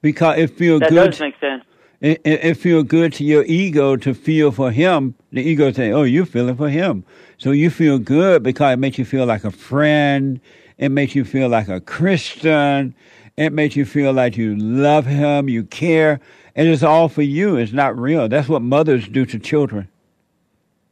[0.00, 1.10] Because it feels That good.
[1.10, 1.64] does make sense.
[2.00, 5.16] It, feels good to your ego to feel for him.
[5.32, 7.04] The ego say, "Oh, you're feeling for him,"
[7.38, 10.40] so you feel good because it makes you feel like a friend.
[10.76, 12.94] It makes you feel like a Christian.
[13.36, 16.20] It makes you feel like you love him, you care,
[16.54, 17.56] and it's all for you.
[17.56, 18.28] It's not real.
[18.28, 19.88] That's what mothers do to children.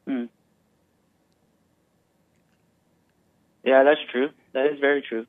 [0.08, 0.24] Hmm.
[3.64, 4.30] Yeah, that's true.
[4.54, 5.26] That is very true.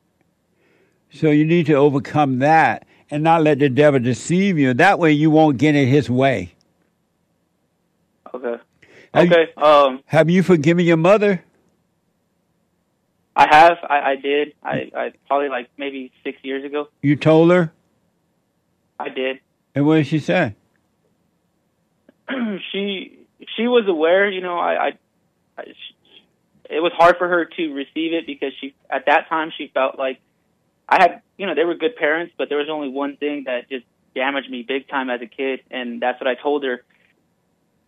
[1.10, 4.74] So you need to overcome that and not let the devil deceive you.
[4.74, 6.54] That way, you won't get in his way.
[8.34, 8.56] Okay.
[9.14, 9.52] Have you- Okay.
[9.56, 11.42] Um, Have you forgiven your mother?
[13.34, 13.78] I have.
[13.88, 14.52] I, I did.
[14.62, 16.88] I, I probably like maybe six years ago.
[17.02, 17.72] You told her,
[18.98, 19.38] I did.
[19.76, 20.56] and what did she say?
[22.72, 23.18] she
[23.56, 24.28] she was aware.
[24.28, 24.92] You know, I, I,
[25.56, 25.94] I she,
[26.68, 29.96] it was hard for her to receive it because she at that time she felt
[29.98, 30.18] like
[30.88, 33.68] I had you know they were good parents, but there was only one thing that
[33.68, 36.82] just damaged me big time as a kid, and that's what I told her.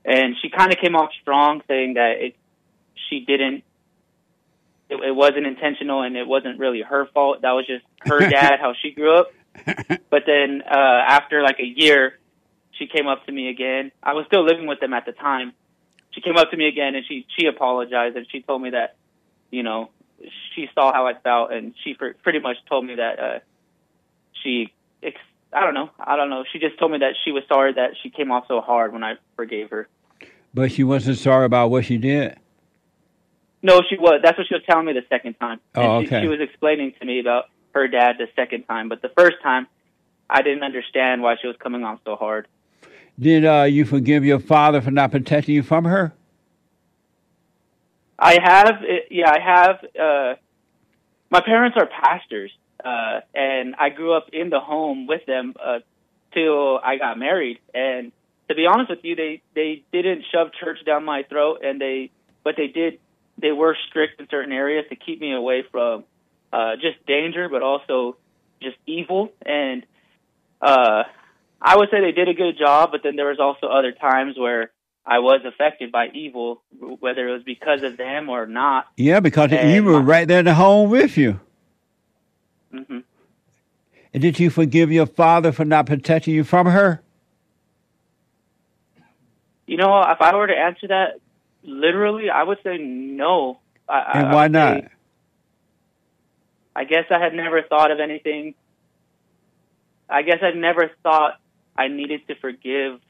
[0.04, 2.36] And she kind of came off strong, saying that it
[3.08, 3.64] she didn't.
[4.88, 7.42] It, it wasn't intentional, and it wasn't really her fault.
[7.42, 9.32] That was just her dad, how she grew up.
[10.10, 12.18] But then uh, after like a year,
[12.72, 13.92] she came up to me again.
[14.02, 15.52] I was still living with them at the time.
[16.12, 18.96] She came up to me again and she she apologized and she told me that,
[19.50, 19.90] you know,
[20.54, 23.38] she saw how I felt and she pr- pretty much told me that uh
[24.42, 25.16] she ex-
[25.52, 25.90] I don't know.
[25.98, 26.44] I don't know.
[26.52, 29.02] She just told me that she was sorry that she came off so hard when
[29.02, 29.88] I forgave her.
[30.54, 32.38] But she wasn't sorry about what she did.
[33.62, 34.20] No, she was.
[34.22, 35.60] That's what she was telling me the second time.
[35.74, 36.24] Oh, And she, okay.
[36.24, 39.66] she was explaining to me about her dad the second time, but the first time,
[40.28, 42.48] I didn't understand why she was coming off so hard.
[43.18, 46.12] Did uh, you forgive your father for not protecting you from her?
[48.20, 48.74] I have,
[49.10, 49.76] yeah, I have.
[49.98, 50.34] Uh,
[51.30, 52.52] my parents are pastors,
[52.84, 55.78] uh, and I grew up in the home with them uh,
[56.34, 57.60] till I got married.
[57.72, 58.12] And
[58.48, 62.10] to be honest with you, they they didn't shove church down my throat, and they
[62.44, 62.98] but they did
[63.38, 66.04] they were strict in certain areas to keep me away from
[66.52, 68.16] uh, just danger, but also
[68.60, 69.32] just evil.
[69.46, 69.86] And
[70.60, 71.04] uh,
[71.62, 74.36] I would say they did a good job, but then there was also other times
[74.36, 74.70] where
[75.06, 78.86] I was affected by evil, whether it was because of them or not.
[78.96, 81.40] Yeah, because And you were right there at the home with you.
[82.70, 82.98] hmm
[84.12, 87.02] And did you forgive your father for not protecting you from her?
[89.66, 91.20] You know, if I were to answer that
[91.62, 93.58] literally, I would say no.
[93.88, 94.76] I, I- And why would not?
[94.82, 94.88] say-
[96.76, 98.54] I guess I had never thought of anything.
[100.08, 101.38] I guess I'd never thought
[101.76, 103.00] I needed to forgive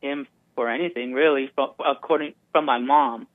[0.00, 3.28] him for anything, really, from, according from my mom.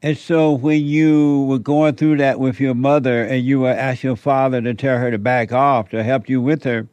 [0.00, 4.04] And so when you were going through that with your mother and you were asked
[4.04, 6.86] your father to tell her to back off to help you with her,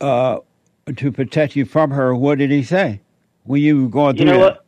[0.00, 0.38] uh,
[0.96, 3.00] to protect you from her, what did he say
[3.44, 4.52] when you were going You through know that?
[4.54, 4.64] what?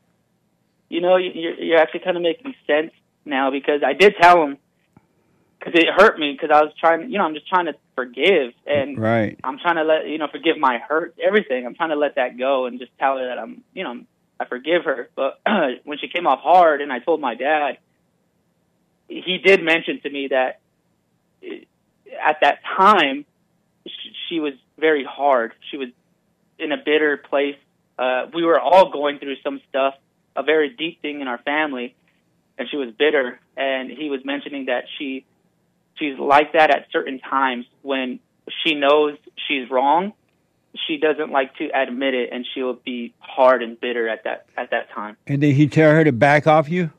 [0.91, 2.93] You know, you're, you're actually kind of making sense
[3.25, 4.59] now because I did tell him
[5.59, 8.53] because it hurt me because I was trying, you know, I'm just trying to forgive
[8.67, 9.39] and Right.
[9.45, 11.67] I'm trying to let you know forgive my hurt, everything.
[11.67, 14.01] I'm trying to let that go and just tell her that I'm, you know,
[14.39, 15.11] I forgive her.
[15.15, 15.41] But
[15.85, 17.79] when she came off hard, and I told my dad,
[19.09, 20.61] he did mention to me that
[21.43, 21.65] eh,
[22.25, 23.25] at that time
[24.29, 25.53] she was very hard.
[25.71, 25.89] She was
[26.59, 27.57] in a bitter place.
[27.99, 29.95] Uh, we were all going through some stuff,
[30.35, 31.95] a very deep thing in our family,
[32.59, 33.39] and she was bitter.
[33.57, 35.25] And he was mentioning that she
[35.97, 38.21] she's like that at certain times when
[38.63, 39.17] she knows
[39.49, 40.13] she's wrong.
[40.87, 44.71] She doesn't like to admit it, and she'll be hard and bitter at that at
[44.71, 45.17] that time.
[45.27, 46.91] And did he tell her to back off you?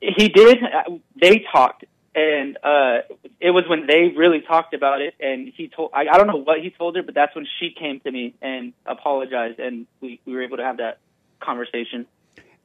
[0.00, 0.58] He did.
[0.62, 2.98] uh, They talked, and uh,
[3.40, 5.14] it was when they really talked about it.
[5.20, 7.70] And he told I, I don't know what he told her, but that's when she
[7.70, 10.98] came to me and apologized, and we, we were able to have that
[11.40, 12.06] conversation.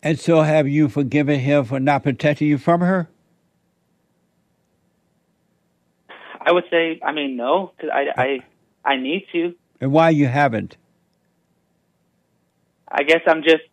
[0.03, 3.09] And so have you forgiven him for not protecting you from her?
[6.43, 8.39] I would say, I mean, no, because I, I
[8.83, 9.55] I need to.
[9.79, 10.77] And why you haven't?
[12.87, 13.63] I guess I'm just.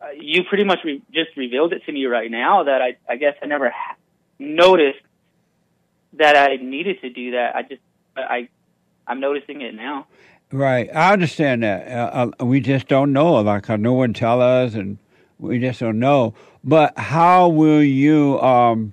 [0.00, 3.16] Uh, you pretty much re- just revealed it to me right now that I I
[3.16, 3.96] guess I never ha-
[4.38, 4.98] noticed
[6.14, 7.54] that I needed to do that.
[7.54, 7.80] I just
[8.16, 8.48] I
[9.06, 10.06] I'm noticing it now.
[10.50, 11.88] Right, I understand that.
[11.88, 13.34] Uh, uh, we just don't know.
[13.34, 14.98] Like uh, no one tell us, and
[15.38, 16.34] we just don't know.
[16.62, 18.92] But how will you um,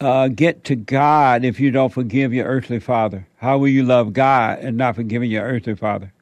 [0.00, 3.26] uh, get to God if you don't forgive your earthly father?
[3.38, 6.12] How will you love God and not forgiving your earthly father?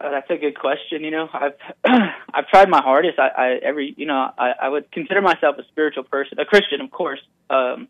[0.00, 1.02] Uh, that's a good question.
[1.02, 1.54] You know, I've
[2.32, 3.18] I've tried my hardest.
[3.18, 6.80] I, I every you know I, I would consider myself a spiritual person, a Christian,
[6.80, 7.20] of course.
[7.50, 7.88] Um,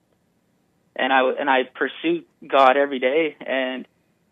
[0.96, 3.86] and I and I pursue God every day, and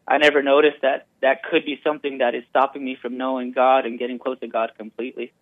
[0.08, 3.84] I never noticed that that could be something that is stopping me from knowing God
[3.84, 5.32] and getting close to God completely.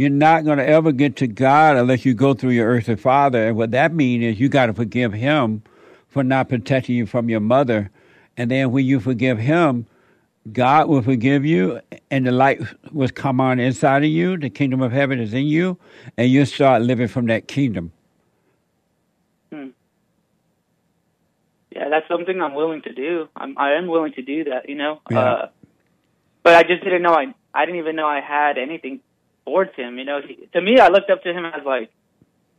[0.00, 3.48] You're not going to ever get to God unless you go through your earthly father.
[3.48, 5.62] And what that means is you got to forgive him
[6.08, 7.90] for not protecting you from your mother.
[8.34, 9.84] And then when you forgive him,
[10.52, 14.38] God will forgive you, and the light will come on inside of you.
[14.38, 15.76] The kingdom of heaven is in you,
[16.16, 17.92] and you start living from that kingdom.
[19.52, 19.68] Hmm.
[21.72, 23.28] Yeah, that's something I'm willing to do.
[23.36, 24.66] I'm I am willing to do that.
[24.66, 25.20] You know, Yeah.
[25.20, 25.48] uh,
[26.42, 29.00] but I just didn't know I I didn't even know I had anything
[29.50, 29.98] towards him.
[29.98, 31.90] You know, he, to me, I looked up to him as like,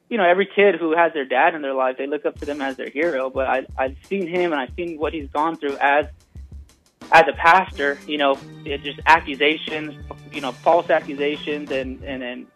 [0.09, 2.45] you know, every kid who has their dad in their life, they look up to
[2.45, 3.29] them as their hero.
[3.29, 6.07] But I I've seen him and I've seen what he's gone through as
[7.11, 7.97] as a pastor.
[8.07, 9.95] You know, it just accusations,
[10.33, 12.47] you know, false accusations, and and and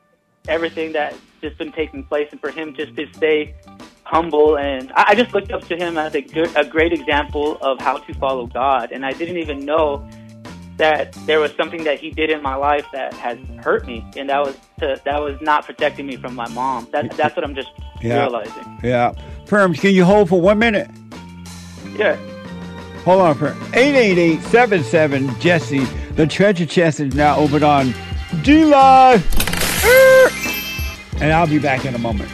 [0.49, 3.55] everything that's just been taking place, and for him just to stay
[4.03, 7.57] humble and I, I just looked up to him as a good, a great example
[7.59, 8.91] of how to follow God.
[8.91, 10.07] And I didn't even know
[10.77, 14.29] that there was something that he did in my life that has hurt me, and
[14.29, 16.87] that was to, that was not protecting me from my mom.
[16.91, 17.69] That, that's what I'm just
[18.01, 18.19] Yeah.
[18.21, 18.79] realizing.
[18.83, 19.13] Yeah.
[19.45, 20.89] Perms, can you hold for one minute?
[21.97, 22.17] Yeah.
[23.05, 23.57] Hold on, Perm.
[23.71, 25.85] 888-77 Jesse.
[26.15, 27.93] The treasure chest is now open on
[28.43, 29.23] DLive.
[31.21, 32.29] And I'll be back in a moment.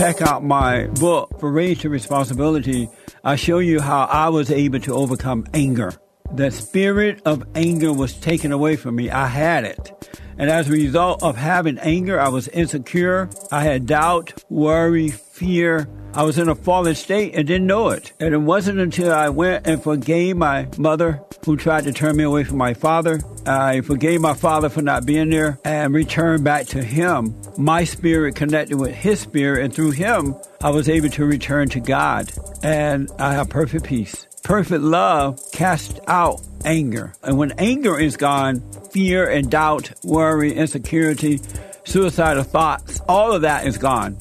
[0.00, 2.88] Check out my book, From Rage to Responsibility.
[3.22, 5.92] I show you how I was able to overcome anger.
[6.32, 9.10] The spirit of anger was taken away from me.
[9.10, 10.10] I had it.
[10.40, 13.28] And as a result of having anger, I was insecure.
[13.52, 15.86] I had doubt, worry, fear.
[16.14, 18.14] I was in a fallen state and didn't know it.
[18.18, 22.24] And it wasn't until I went and forgave my mother who tried to turn me
[22.24, 23.20] away from my father.
[23.44, 27.34] I forgave my father for not being there and returned back to him.
[27.58, 31.80] My spirit connected with his spirit and through him, I was able to return to
[31.80, 34.26] God and I have perfect peace.
[34.42, 37.14] Perfect love casts out anger.
[37.22, 41.40] And when anger is gone, fear and doubt, worry, insecurity,
[41.84, 44.18] suicidal thoughts, all of that is gone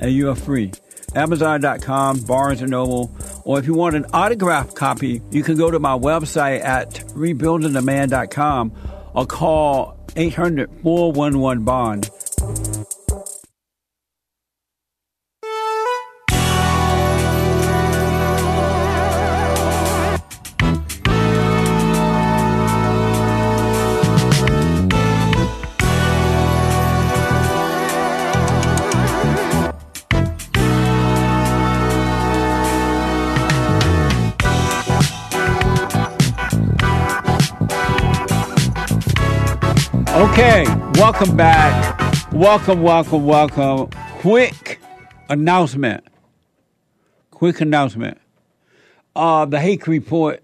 [0.00, 0.72] and you are free.
[1.14, 3.10] Amazon.com, Barnes & Noble,
[3.44, 8.72] or if you want an autographed copy, you can go to my website at rebuildingtheman.com
[9.14, 12.10] or call 800-411-BOND.
[40.20, 42.30] Okay, welcome back.
[42.30, 43.88] Welcome, welcome, welcome.
[44.18, 44.78] Quick
[45.30, 46.04] announcement.
[47.30, 48.20] Quick announcement.
[49.16, 50.42] Uh, the Hake Report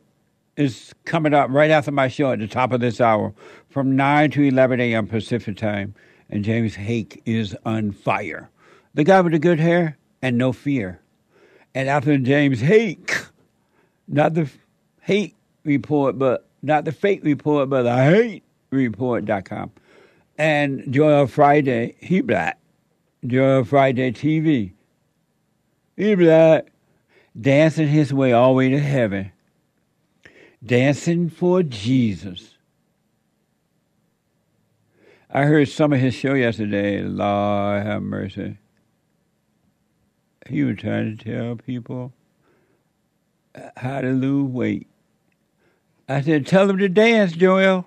[0.56, 3.34] is coming up right after my show at the top of this hour
[3.68, 5.06] from 9 to 11 a.m.
[5.06, 5.94] Pacific time.
[6.30, 8.48] And James Hake is on fire.
[8.94, 11.02] The guy with the good hair and no fear.
[11.74, 13.14] And after James Hake,
[14.08, 14.48] not the
[15.02, 15.34] hate
[15.64, 19.72] report, but not the fake report, but the hate report.com.
[20.38, 22.58] And Joel Friday, he black.
[23.26, 24.72] Joel Friday TV.
[25.96, 26.66] He black.
[27.38, 29.32] Dancing his way all the way to heaven.
[30.64, 32.56] Dancing for Jesus.
[35.30, 37.02] I heard some of his show yesterday.
[37.02, 38.58] Lord have mercy.
[40.48, 42.12] He was trying to tell people
[43.54, 44.86] uh, how to lose weight.
[46.08, 47.86] I said, tell them to dance, Joel.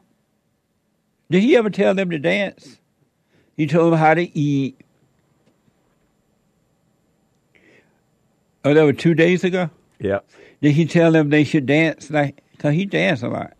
[1.29, 2.77] Did he ever tell them to dance?
[3.55, 4.79] He told them how to eat.
[8.65, 9.69] Oh, that was two days ago.
[9.99, 10.19] Yeah.
[10.61, 12.09] Did he tell them they should dance?
[12.09, 13.53] Like, cause he danced a lot.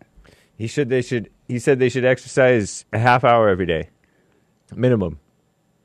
[0.56, 1.30] He said they should.
[1.48, 3.88] He said they should exercise a half hour every day,
[4.74, 5.18] minimum.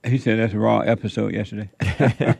[0.04, 1.69] He said that's a wrong episode yesterday.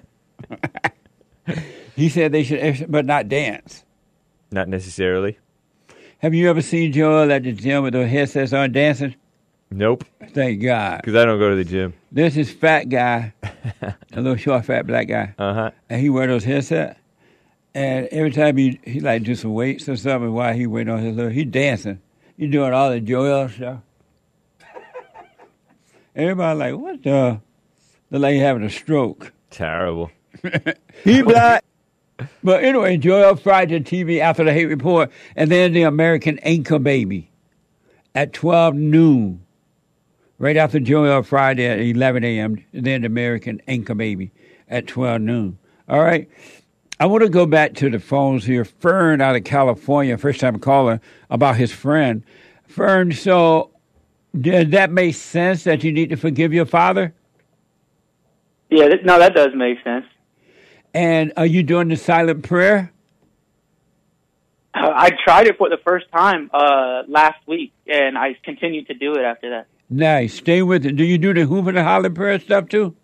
[1.96, 3.84] he said they should, ex- but not dance.
[4.52, 5.40] Not necessarily.
[6.20, 9.16] Have you ever seen Joel at the gym with those headsets on dancing?
[9.72, 10.06] Nope.
[10.30, 11.02] Thank God.
[11.02, 11.94] Because I don't go to the gym.
[12.12, 13.34] This is fat guy,
[13.82, 15.72] a little short, fat black guy, Uh huh.
[15.90, 17.00] and he wear those headsets.
[17.74, 21.00] And every time he he like do some weights or something, while he waiting on
[21.00, 22.00] his little, he dancing.
[22.38, 23.80] He doing all the Joel stuff.
[26.16, 27.42] Everybody like, what the?
[28.12, 29.34] Look like he having a stroke.
[29.50, 30.12] Terrible.
[31.04, 31.64] he black.
[32.44, 37.30] But anyway, Joel Friday TV after the hate report, and then the American Anchor Baby
[38.14, 39.45] at 12 noon.
[40.38, 44.32] Right after Joel Friday at 11 a.m., then the American Anchor Baby
[44.68, 45.58] at 12 noon.
[45.88, 46.30] All right.
[47.00, 48.66] I want to go back to the phones here.
[48.66, 52.24] Fern out of California, first time caller, about his friend.
[52.68, 53.72] Fern, so
[54.40, 57.14] does that make sense that you need to forgive your father?
[58.70, 60.06] Yeah, th- no, that does make sense.
[60.94, 62.92] And are you doing the silent prayer?
[64.74, 68.94] Uh, I tried it for the first time uh, last week, and I continued to
[68.94, 69.68] do it after that.
[69.90, 70.36] Nice.
[70.36, 70.96] Stay with it.
[70.96, 72.96] Do you do the Hoover and the Holler prayer stuff too?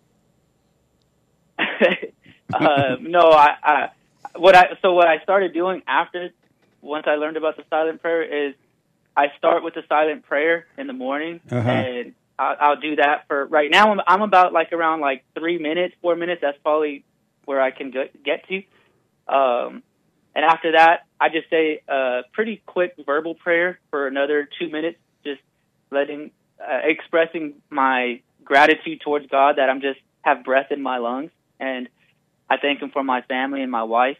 [1.58, 3.88] uh, no, I, I
[4.36, 6.30] what I so what I started doing after
[6.80, 8.54] once I learned about the silent prayer is
[9.16, 11.68] I start with the silent prayer in the morning, Uh-huh.
[11.70, 13.92] and I'll, I'll do that for right now.
[13.92, 16.40] I'm, I'm about like around like three minutes, four minutes.
[16.40, 17.04] That's probably
[17.44, 18.56] where I can get, get to.
[19.32, 19.82] Um,
[20.34, 24.98] and after that, I just say a pretty quick verbal prayer for another two minutes,
[25.24, 25.42] just
[25.90, 26.30] letting,
[26.70, 31.88] uh, expressing my gratitude towards God that I'm just have breath in my lungs, and
[32.48, 34.18] I thank Him for my family and my wife.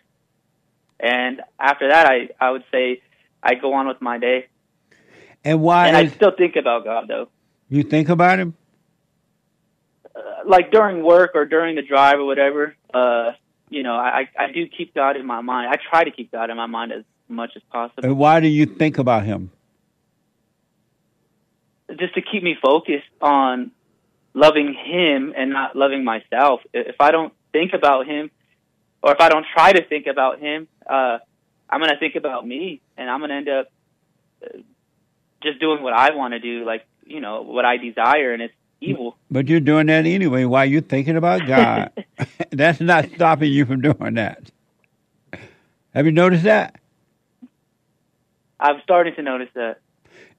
[1.00, 3.02] And after that, I I would say
[3.42, 4.46] I go on with my day,
[5.44, 7.28] And why and I still think about God though.
[7.68, 8.54] you think about him?
[10.14, 13.32] Uh, like during work or during the drive or whatever, uh,
[13.70, 15.70] you know, I, I do keep God in my mind.
[15.70, 18.46] I try to keep God in my mind as much as possible, And why do
[18.48, 19.50] you think about him?
[21.98, 23.70] Just to keep me focused on
[24.34, 26.60] loving Him and not loving myself.
[26.72, 28.30] If I don't think about Him,
[29.02, 31.18] or if I don't try to think about Him, uh,
[31.68, 33.72] I'm going to think about me, and I'm going to end up
[34.44, 34.58] uh,
[35.42, 36.64] just doing what I want to do.
[36.64, 39.16] Like you know what I desire, and it's evil.
[39.30, 41.92] But you're doing that anyway while you're thinking about God.
[42.50, 44.50] That's not stopping you from doing that.
[45.94, 46.76] Have you noticed that?
[48.58, 49.80] I'm starting to notice that.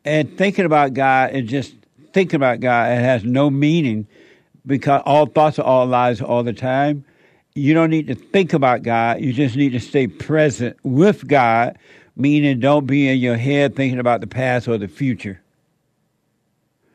[0.06, 1.74] And thinking about God and just
[2.12, 4.08] thinking about God, it has no meaning
[4.66, 7.06] because all thoughts are all lies all the time.
[7.56, 9.22] You don't need to think about God.
[9.22, 11.78] You just need to stay present with God,
[12.16, 15.40] meaning don't be in your head thinking about the past or the future.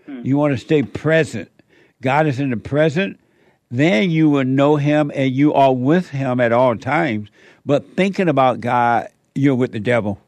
[0.06, 0.22] Hmm.
[0.24, 1.50] You want to stay present.
[2.00, 3.20] God is in the present.
[3.70, 7.28] Then you will know Him and you are with Him at all times.
[7.66, 10.18] But thinking about God, you're with the devil.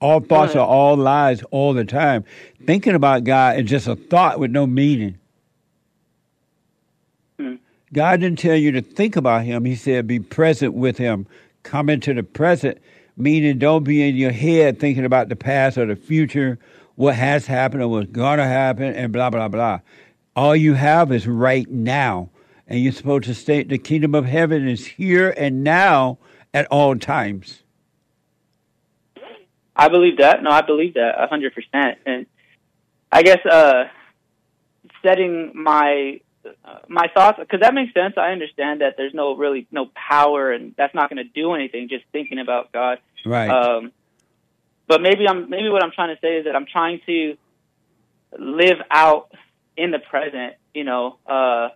[0.00, 2.24] All thoughts are all lies all the time.
[2.64, 5.18] Thinking about God is just a thought with no meaning.
[7.38, 7.56] Hmm.
[7.92, 9.64] God didn't tell you to think about Him.
[9.64, 11.26] He said, be present with Him.
[11.64, 12.78] Come into the present,
[13.16, 16.58] meaning don't be in your head thinking about the past or the future,
[16.94, 19.80] what has happened or what's going to happen, and blah, blah, blah.
[20.36, 22.30] All you have is right now.
[22.68, 26.18] And you're supposed to stay, the kingdom of heaven is here and now
[26.54, 27.62] at all times.
[29.78, 30.42] I believe that.
[30.42, 31.98] No, I believe that a hundred percent.
[32.04, 32.26] And
[33.10, 33.84] I guess uh,
[35.02, 36.20] setting my
[36.64, 38.14] uh, my thoughts because that makes sense.
[38.18, 41.88] I understand that there's no really no power, and that's not going to do anything.
[41.88, 43.50] Just thinking about God, Right.
[43.50, 43.92] Um,
[44.86, 47.36] but maybe I'm maybe what I'm trying to say is that I'm trying to
[48.38, 49.30] live out
[49.76, 50.54] in the present.
[50.74, 51.68] You know, uh,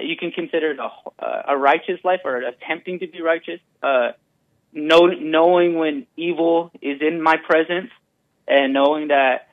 [0.00, 3.60] you can consider it a, a righteous life or attempting to be righteous.
[3.82, 4.12] Uh,
[4.72, 7.90] know, knowing when evil is in my presence,
[8.46, 9.48] and knowing that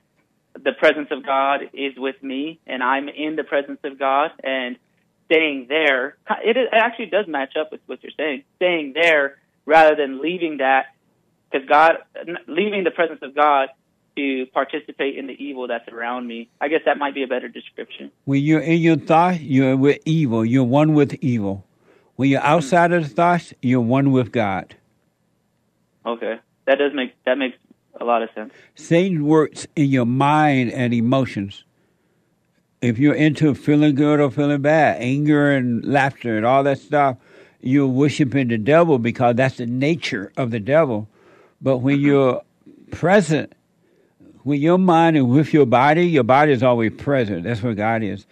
[0.54, 4.78] the presence of God is with me, and I'm in the presence of God, and
[5.26, 6.16] staying there.
[6.44, 8.44] It, it actually does match up with what you're saying.
[8.58, 10.88] Staying there rather than leaving that,
[11.52, 11.98] because God,
[12.48, 13.70] leaving the presence of God
[14.16, 16.50] to participate in the evil that's around me.
[16.62, 18.12] I guess that might be a better description.
[18.24, 20.46] When you're in your thought, you're with evil.
[20.46, 21.66] You're one with evil.
[22.16, 24.76] When you're outside of the thoughts, you're one with God.
[26.06, 27.58] Okay, that does make that makes
[28.00, 28.54] a lot of sense.
[28.76, 31.64] Satan works in your mind and emotions.
[32.82, 37.18] If you're into feeling good or feeling bad, anger and laughter and all that stuff,
[37.62, 41.08] you're worshiping the devil because that's the nature of the devil.
[41.62, 42.06] But when mm-hmm.
[42.06, 42.42] you're
[42.92, 43.54] present,
[44.44, 47.44] when your mind is with your body, your body is always present.
[47.44, 48.28] That's where God is.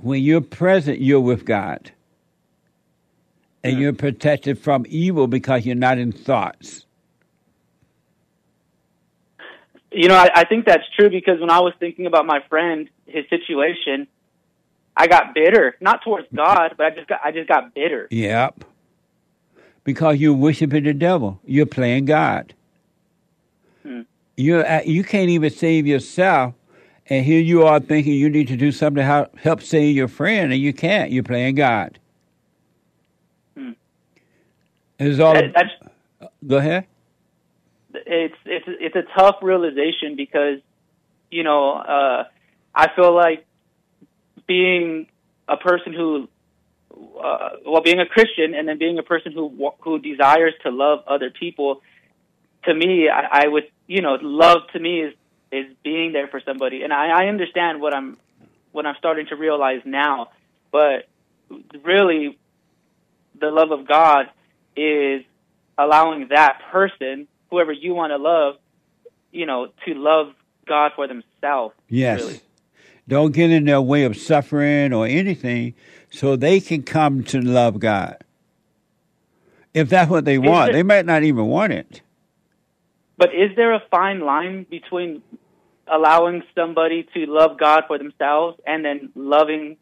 [0.00, 1.92] When you're present, you're with God.
[3.64, 6.85] And you're protected from evil because you're not in thoughts.
[9.96, 12.90] You know, I, I think that's true because when I was thinking about my friend,
[13.06, 14.06] his situation,
[14.94, 15.74] I got bitter.
[15.80, 18.06] Not towards God, but I just got I just got bitter.
[18.10, 18.62] Yep.
[19.84, 21.40] Because you're worshiping the devil.
[21.46, 22.52] You're playing God.
[23.82, 24.02] Hmm.
[24.36, 26.52] You you can't even save yourself,
[27.06, 30.52] and here you are thinking you need to do something to help, save your friend,
[30.52, 31.10] and you can't.
[31.10, 31.98] You're playing God.
[33.56, 33.70] Hmm.
[34.98, 35.32] It's all.
[35.32, 36.86] That- that's go ahead.
[38.06, 40.58] It's it's it's a tough realization because
[41.30, 42.24] you know uh
[42.74, 43.46] I feel like
[44.46, 45.06] being
[45.48, 46.28] a person who
[47.22, 51.04] uh, well being a Christian and then being a person who who desires to love
[51.06, 51.82] other people
[52.64, 55.14] to me I, I would you know love to me is
[55.52, 56.82] is being there for somebody.
[56.82, 58.16] And I, I understand what I'm
[58.72, 60.30] what I'm starting to realize now
[60.72, 61.08] but
[61.82, 62.38] really
[63.40, 64.26] the love of God
[64.76, 65.22] is
[65.78, 68.56] allowing that person whoever you want to love,
[69.32, 70.34] you know, to love
[70.66, 71.74] God for themselves.
[71.88, 72.20] Yes.
[72.22, 72.40] Really.
[73.08, 75.74] Don't get in their way of suffering or anything,
[76.10, 78.16] so they can come to love God.
[79.72, 82.00] If that's what they want, it- they might not even want it.
[83.18, 85.22] But is there a fine line between
[85.86, 89.76] allowing somebody to love God for themselves and then loving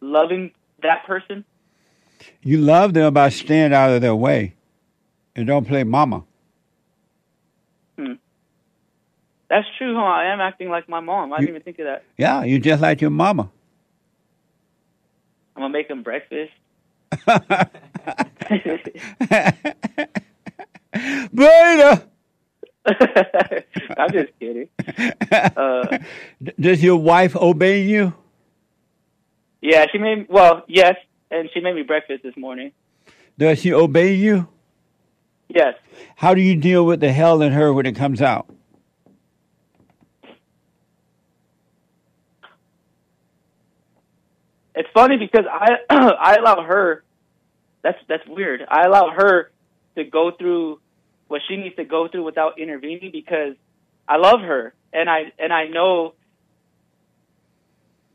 [0.00, 0.50] loving
[0.82, 1.44] that person?
[2.42, 4.54] You love them by staying out of their way,
[5.36, 6.24] and don't play mama.
[7.96, 8.14] Hmm.
[9.52, 10.00] That's true, huh?
[10.00, 11.30] I am acting like my mom.
[11.30, 12.04] I didn't You- even think of that.
[12.16, 13.50] Yeah, you're just like your mama.
[15.54, 16.52] I'm gonna make him breakfast.
[21.34, 22.02] Beta.
[23.96, 24.68] I'm just kidding.
[25.32, 25.98] Uh,
[26.60, 28.12] Does your wife obey you?
[29.60, 30.96] yeah, she made well, yes,
[31.30, 32.72] and she made me breakfast this morning.
[33.38, 34.48] Does she obey you?
[35.48, 35.74] Yes.
[36.16, 38.46] How do you deal with the hell in her when it comes out?
[44.74, 47.04] It's funny because I I allow her.
[47.82, 48.62] That's that's weird.
[48.68, 49.50] I allow her
[49.96, 50.80] to go through
[51.28, 53.54] what she needs to go through without intervening because
[54.08, 56.14] I love her and I and I know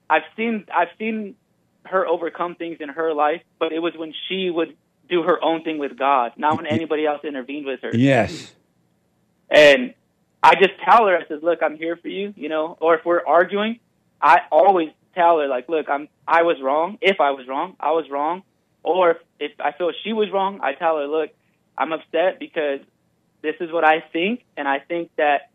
[0.09, 1.35] I've seen I've seen
[1.85, 4.75] her overcome things in her life, but it was when she would
[5.09, 7.91] do her own thing with God, not when anybody else intervened with her.
[7.93, 8.53] Yes.
[9.49, 9.93] And
[10.43, 12.77] I just tell her, I says, "Look, I'm here for you," you know.
[12.79, 13.79] Or if we're arguing,
[14.21, 16.97] I always tell her, like, "Look, I'm I was wrong.
[17.01, 18.43] If I was wrong, I was wrong."
[18.83, 21.31] Or if, if I feel she was wrong, I tell her, "Look,
[21.77, 22.79] I'm upset because
[23.41, 25.49] this is what I think, and I think that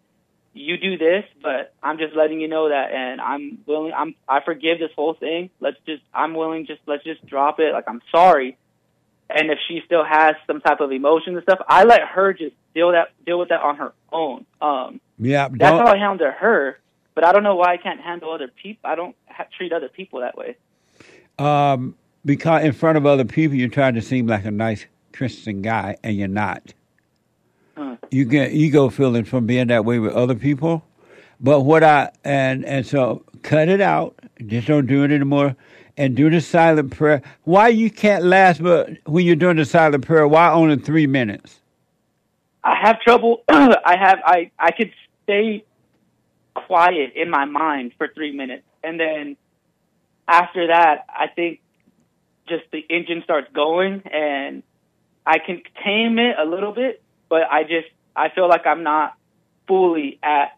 [0.54, 3.92] you do this, but I'm just letting you know that, and I'm willing.
[3.96, 5.50] I'm I forgive this whole thing.
[5.60, 6.66] Let's just I'm willing.
[6.66, 7.72] Just let's just drop it.
[7.72, 8.58] Like I'm sorry."
[9.34, 12.54] And if she still has some type of emotion and stuff, I let her just
[12.74, 14.44] deal that deal with that on her own.
[14.60, 15.48] Um, Yeah.
[15.50, 16.78] that's how I handle her.
[17.14, 18.90] But I don't know why I can't handle other people.
[18.90, 20.56] I don't ha- treat other people that way.
[21.38, 21.94] Um,
[22.24, 25.96] because in front of other people, you're trying to seem like a nice Christian guy,
[26.02, 26.72] and you're not.
[27.76, 27.96] Huh.
[28.10, 30.84] You get ego feelings from being that way with other people.
[31.40, 34.18] But what I and and so cut it out.
[34.46, 35.56] Just don't do it anymore.
[35.96, 37.20] And do the silent prayer.
[37.42, 41.60] Why you can't last, but when you're doing the silent prayer, why only three minutes?
[42.64, 43.42] I have trouble.
[43.48, 44.92] I have I I could
[45.24, 45.64] stay
[46.54, 49.36] quiet in my mind for three minutes, and then
[50.28, 51.60] after that, I think
[52.48, 54.62] just the engine starts going, and
[55.26, 59.14] I can tame it a little bit, but I just I feel like I'm not
[59.66, 60.56] fully at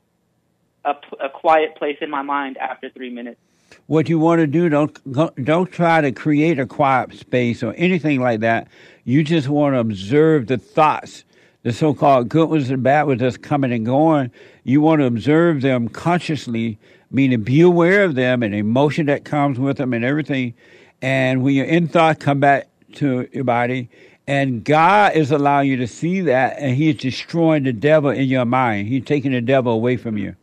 [0.84, 3.40] a, a quiet place in my mind after three minutes.
[3.86, 8.20] What you want to do, don't don't try to create a quiet space or anything
[8.20, 8.68] like that.
[9.04, 11.24] You just want to observe the thoughts,
[11.64, 14.30] the so-called good ones and bad ones that's coming and going.
[14.62, 16.78] You want to observe them consciously,
[17.10, 20.54] meaning be aware of them and emotion that comes with them and everything.
[21.02, 23.88] And when you're in thought, come back to your body.
[24.26, 28.28] And God is allowing you to see that, and He is destroying the devil in
[28.28, 28.88] your mind.
[28.88, 30.36] He's taking the devil away from you.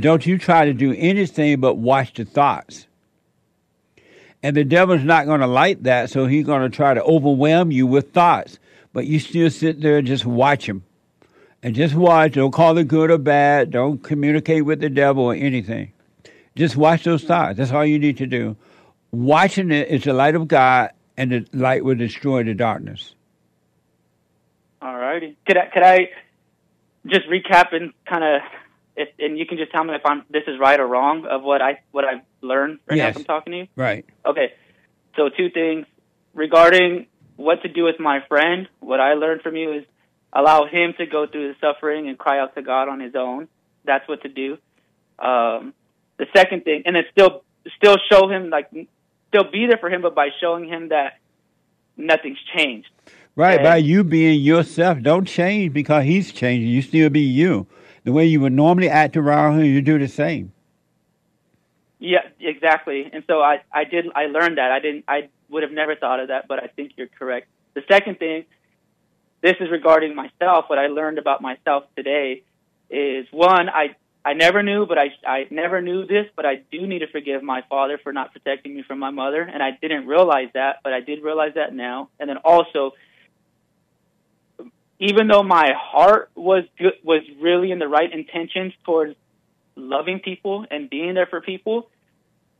[0.00, 2.86] Don't you try to do anything but watch the thoughts.
[4.42, 7.70] And the devil's not going to like that, so he's going to try to overwhelm
[7.70, 8.58] you with thoughts.
[8.92, 10.84] But you still sit there and just watch him.
[11.62, 12.32] And just watch.
[12.32, 13.70] Don't call it good or bad.
[13.70, 15.92] Don't communicate with the devil or anything.
[16.56, 17.56] Just watch those thoughts.
[17.56, 18.56] That's all you need to do.
[19.10, 23.14] Watching it is the light of God, and the light will destroy the darkness.
[24.80, 25.36] All righty.
[25.46, 26.08] Could I could I
[27.06, 28.42] just recap and kind of
[28.96, 31.42] if and you can just tell me if I'm this is right or wrong of
[31.42, 33.68] what I what I've learned right now from talking to you.
[33.76, 34.04] Right.
[34.26, 34.52] Okay.
[35.16, 35.86] So two things
[36.34, 37.06] regarding
[37.42, 38.68] what to do with my friend.
[38.80, 39.84] What I learned from you is
[40.32, 43.48] allow him to go through the suffering and cry out to God on his own.
[43.84, 44.58] That's what to do.
[45.18, 45.74] Um,
[46.18, 47.42] the second thing, and then still
[47.76, 48.70] still show him like
[49.28, 51.18] still be there for him, but by showing him that
[51.96, 52.88] nothing's changed.
[53.34, 56.68] Right, And- by you being yourself, don't change because he's changing.
[56.68, 57.66] You still be you.
[58.04, 60.52] The way you would normally act around him, you do the same.
[61.98, 63.08] Yeah, exactly.
[63.12, 64.72] And so I, I did, I learned that.
[64.72, 67.46] I didn't, I would have never thought of that, but I think you're correct.
[67.74, 68.44] The second thing,
[69.42, 70.64] this is regarding myself.
[70.68, 72.42] What I learned about myself today
[72.90, 76.86] is one, I, I never knew, but I, I never knew this, but I do
[76.86, 80.06] need to forgive my father for not protecting me from my mother, and I didn't
[80.06, 82.08] realize that, but I did realize that now.
[82.18, 82.92] And then also,
[84.98, 89.16] even though my heart was good, was really in the right intentions towards
[89.74, 91.88] loving people and being there for people,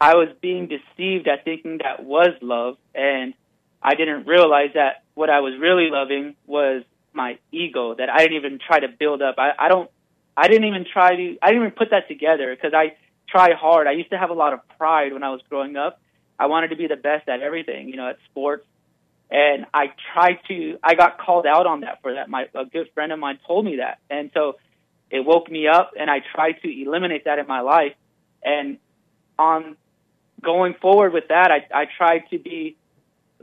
[0.03, 3.35] I was being deceived at thinking that was love, and
[3.81, 6.83] I didn't realize that what I was really loving was
[7.13, 9.37] my ego that I didn't even try to build up.
[9.39, 9.89] I, I don't,
[10.37, 12.97] I didn't even try to, I didn't even put that together because I
[13.29, 13.87] try hard.
[13.87, 16.01] I used to have a lot of pride when I was growing up.
[16.37, 18.67] I wanted to be the best at everything, you know, at sports.
[19.31, 22.29] And I tried to, I got called out on that for that.
[22.29, 24.01] My, a good friend of mine told me that.
[24.11, 24.57] And so
[25.13, 27.95] it woke me up and I tried to eliminate that in my life.
[28.43, 28.79] And
[29.39, 29.77] on
[30.43, 32.77] going forward with that, I, I tried to be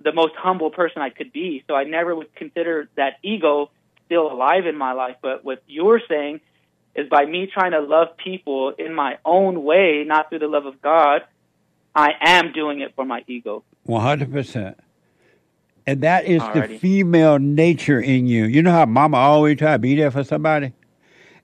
[0.02, 1.64] the most humble person I could be.
[1.68, 3.72] So I never would consider that ego
[4.06, 5.18] still alive in my life.
[5.22, 6.42] But what you're saying
[6.96, 10.66] is by me trying to love people in my own way, not through the love
[10.66, 11.24] of God,
[11.96, 13.64] I am doing it for my ego.
[13.84, 14.78] One hundred percent.
[15.88, 18.46] And that is the female nature in you.
[18.46, 20.74] You know how mama always try to be there for somebody?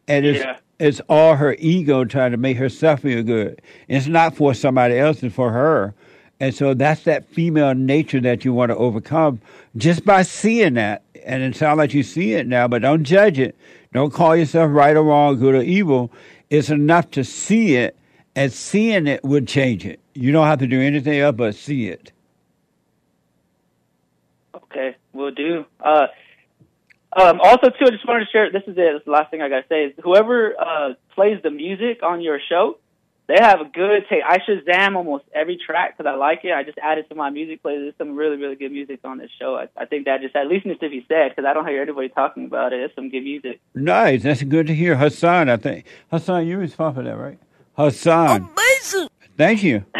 [0.07, 0.57] And it's Yeah.
[0.79, 3.61] It's all her ego trying to make herself feel good.
[3.87, 5.93] It's not for somebody else, it's for her.
[6.39, 9.39] And so that's that female nature that you want to overcome
[9.77, 11.03] just by seeing that.
[11.25, 13.55] And it sounds like you see it now, but don't judge it.
[13.93, 16.11] Don't call yourself right or wrong, good or evil.
[16.49, 17.97] It's enough to see it,
[18.35, 19.99] and seeing it would change it.
[20.13, 22.11] You don't have to do anything else but see it.
[24.53, 25.65] Okay, we'll do.
[25.79, 26.07] Uh,
[27.15, 28.51] Um, also, too, I just wanted to share.
[28.51, 28.93] This is it.
[28.93, 32.21] This is the last thing I gotta say is whoever uh, plays the music on
[32.21, 32.77] your show,
[33.27, 34.21] they have a good take.
[34.23, 36.51] I Shazam almost every track because I like it.
[36.51, 37.83] I just added to my music playlist.
[37.83, 39.55] There's some really, really good music on this show.
[39.55, 42.09] I, I think that just at least if he said because I don't hear anybody
[42.09, 42.81] talking about it.
[42.81, 43.61] It's some good music.
[43.73, 44.23] Nice.
[44.23, 44.97] That's good to hear.
[44.97, 45.85] Hassan, I think.
[46.11, 47.39] Hassan, you responsible for that, right?
[47.77, 48.49] Hassan.
[48.51, 49.09] Amazing.
[49.37, 49.85] Thank you.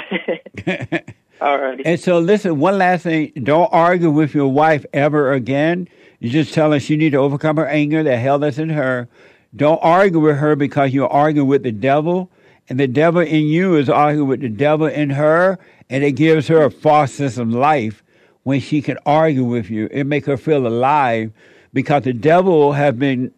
[1.41, 1.82] All right.
[1.84, 3.32] And so, listen, one last thing.
[3.43, 5.88] Don't argue with your wife ever again.
[6.26, 9.07] You just tell her she need to overcome her anger, the hell that's in her.
[9.55, 12.32] Don't argue with her because you're arguing with the devil,
[12.67, 16.47] and the devil in you is arguing with the devil in her, and it gives
[16.47, 18.01] her a false sense of life
[18.41, 19.88] when she can argue with you.
[19.91, 21.32] It make her feel alive
[21.73, 23.32] because the devil has been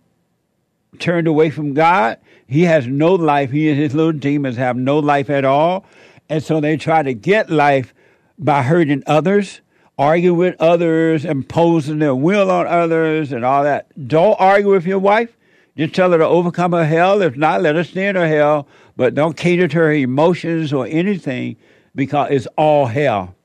[0.98, 2.18] turned away from God.
[2.48, 3.52] He has no life.
[3.52, 5.86] He and his little demons have no life at all.
[6.30, 7.94] And so they try to get life
[8.40, 9.60] by hurting others,
[9.98, 13.88] arguing with others, imposing their will on others, and all that.
[14.08, 15.36] Don't argue with your wife.
[15.76, 17.22] Just tell her to overcome her hell.
[17.22, 18.68] If not, let her stay in her hell.
[18.96, 21.56] But don't cater to her emotions or anything
[21.94, 23.36] because it's all hell.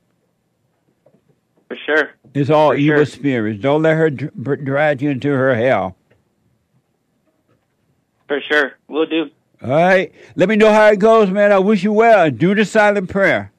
[1.69, 2.11] For sure.
[2.35, 3.07] It's all For evil sure.
[3.07, 3.61] spirits.
[3.63, 5.97] Don't let her dr- drag you into her hell.
[8.29, 8.73] For sure.
[8.89, 9.31] We'll do.
[9.63, 10.13] All right.
[10.37, 11.53] Let me know how it goes, man.
[11.53, 12.31] I wish you well.
[12.31, 13.53] Do the silent prayer.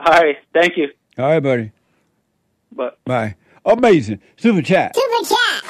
[0.00, 0.36] All right.
[0.54, 0.88] Thank you.
[1.18, 1.72] All right, buddy.
[2.72, 3.36] But Bye.
[3.64, 4.20] Amazing.
[4.36, 4.94] Super chat.
[4.96, 5.64] Super chat.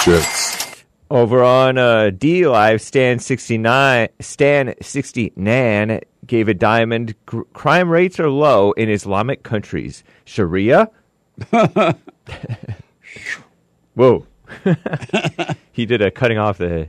[0.00, 0.84] Super, super.
[1.10, 7.14] Over on uh, DLive, Stan sixty nine, Stan sixty nan gave a diamond.
[7.26, 10.02] Cr- crime rates are low in Islamic countries.
[10.24, 10.90] Sharia.
[13.94, 14.26] Whoa.
[15.72, 16.88] he did a cutting off the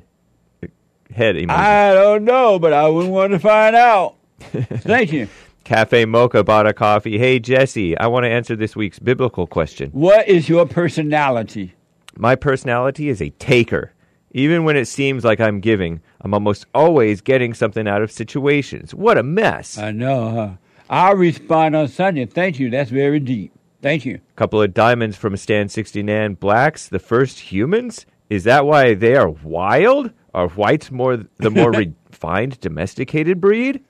[1.14, 1.50] head emoji.
[1.50, 4.16] I don't know, but I wouldn't want to find out.
[4.40, 5.28] Thank you.
[5.66, 7.18] Cafe Mocha bought a coffee.
[7.18, 9.90] Hey, Jesse, I want to answer this week's biblical question.
[9.94, 11.74] What is your personality?
[12.16, 13.92] My personality is a taker.
[14.30, 18.94] Even when it seems like I'm giving, I'm almost always getting something out of situations.
[18.94, 19.80] What a mess.
[19.80, 20.50] I know, huh?
[20.88, 22.28] I'll respond on Sunday.
[22.28, 22.70] Thank you.
[22.70, 23.52] That's very deep.
[23.82, 24.20] Thank you.
[24.36, 28.06] couple of diamonds from Stan 69 Blacks, the first humans?
[28.30, 30.12] Is that why they are wild?
[30.36, 31.72] Are whites more the more
[32.12, 33.84] refined domesticated breed?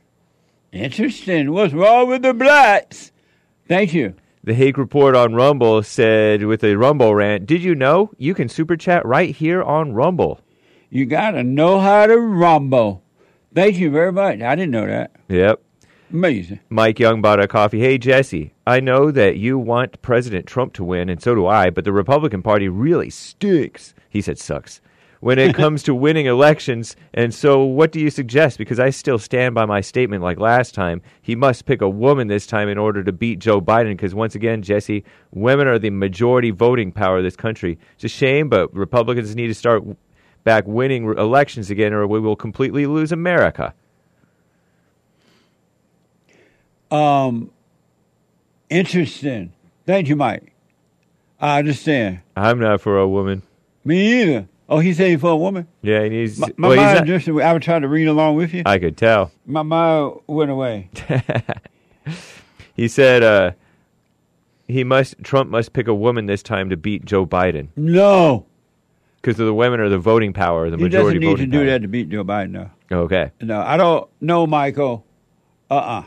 [0.76, 1.54] Interesting.
[1.54, 3.14] What's wrong with the blacks?
[3.66, 4.14] Thank you.
[4.44, 8.50] The Hake Report on Rumble said with a Rumble rant, Did you know you can
[8.50, 10.42] super chat right here on Rumble?
[10.90, 13.04] You got to know how to rumble.
[13.54, 14.42] Thank you very much.
[14.42, 15.12] I didn't know that.
[15.30, 15.62] Yep.
[16.12, 16.60] Amazing.
[16.68, 17.80] Mike Young bought a coffee.
[17.80, 21.70] Hey, Jesse, I know that you want President Trump to win, and so do I,
[21.70, 23.94] but the Republican Party really stinks.
[24.10, 24.82] He said sucks.
[25.20, 28.58] When it comes to winning elections, and so what do you suggest?
[28.58, 31.02] Because I still stand by my statement like last time.
[31.22, 34.36] He must pick a woman this time in order to beat Joe Biden, because once
[34.36, 37.78] again, Jesse, women are the majority voting power of this country.
[37.96, 39.84] It's a shame, but Republicans need to start
[40.44, 43.74] back winning elections again, or we will completely lose America.
[46.92, 47.52] Um,
[48.70, 49.54] interesting.
[49.86, 50.54] Thank you, Mike.
[51.40, 52.22] I understand.
[52.36, 53.44] I'm not for a woman.
[53.84, 54.48] Me either.
[54.68, 55.68] Oh, he's he for a woman.
[55.84, 56.40] Yeah, he needs.
[56.40, 57.28] My, my well, he's mind not- just.
[57.30, 58.64] I was trying to read along with you.
[58.66, 59.32] I could tell.
[59.46, 60.90] My mind went away.
[62.76, 63.52] He said uh,
[64.68, 68.46] he must Trump must pick a woman this time to beat Joe Biden No,
[69.22, 71.58] because the women are the voting power, the he majority doesn't need to voting do
[71.60, 71.66] power.
[71.68, 72.50] that to beat Joe Biden.
[72.52, 73.32] No, Okay.
[73.42, 75.06] no, I don't know, Michael.
[75.72, 76.04] Uh, uh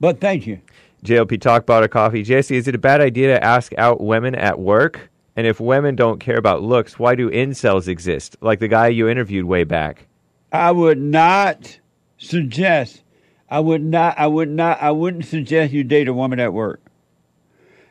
[0.00, 0.60] But thank you.
[1.04, 2.22] JLP talk about a coffee.
[2.22, 5.10] Jesse, is it a bad idea to ask out women at work?
[5.38, 8.36] And if women don't care about looks, why do incels exist?
[8.40, 10.08] Like the guy you interviewed way back.
[10.50, 11.78] I would not
[12.16, 13.02] suggest.
[13.48, 14.18] I would not.
[14.18, 14.82] I would not.
[14.82, 16.80] I wouldn't suggest you date a woman at work.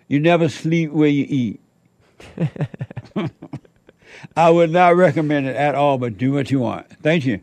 [0.09, 1.61] You never sleep where you eat.
[4.35, 5.97] I would not recommend it at all.
[5.97, 7.01] But do what you want.
[7.01, 7.39] Thank you.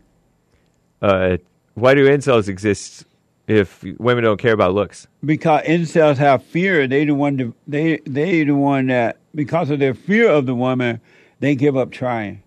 [1.01, 1.39] Uh,
[1.73, 3.07] why do incels exist
[3.49, 5.07] if women don't care about looks?
[5.25, 6.87] because incels have fear.
[6.87, 7.39] They the one.
[7.39, 11.01] To, they they the one that because of their fear of the woman,
[11.41, 12.43] they give up trying.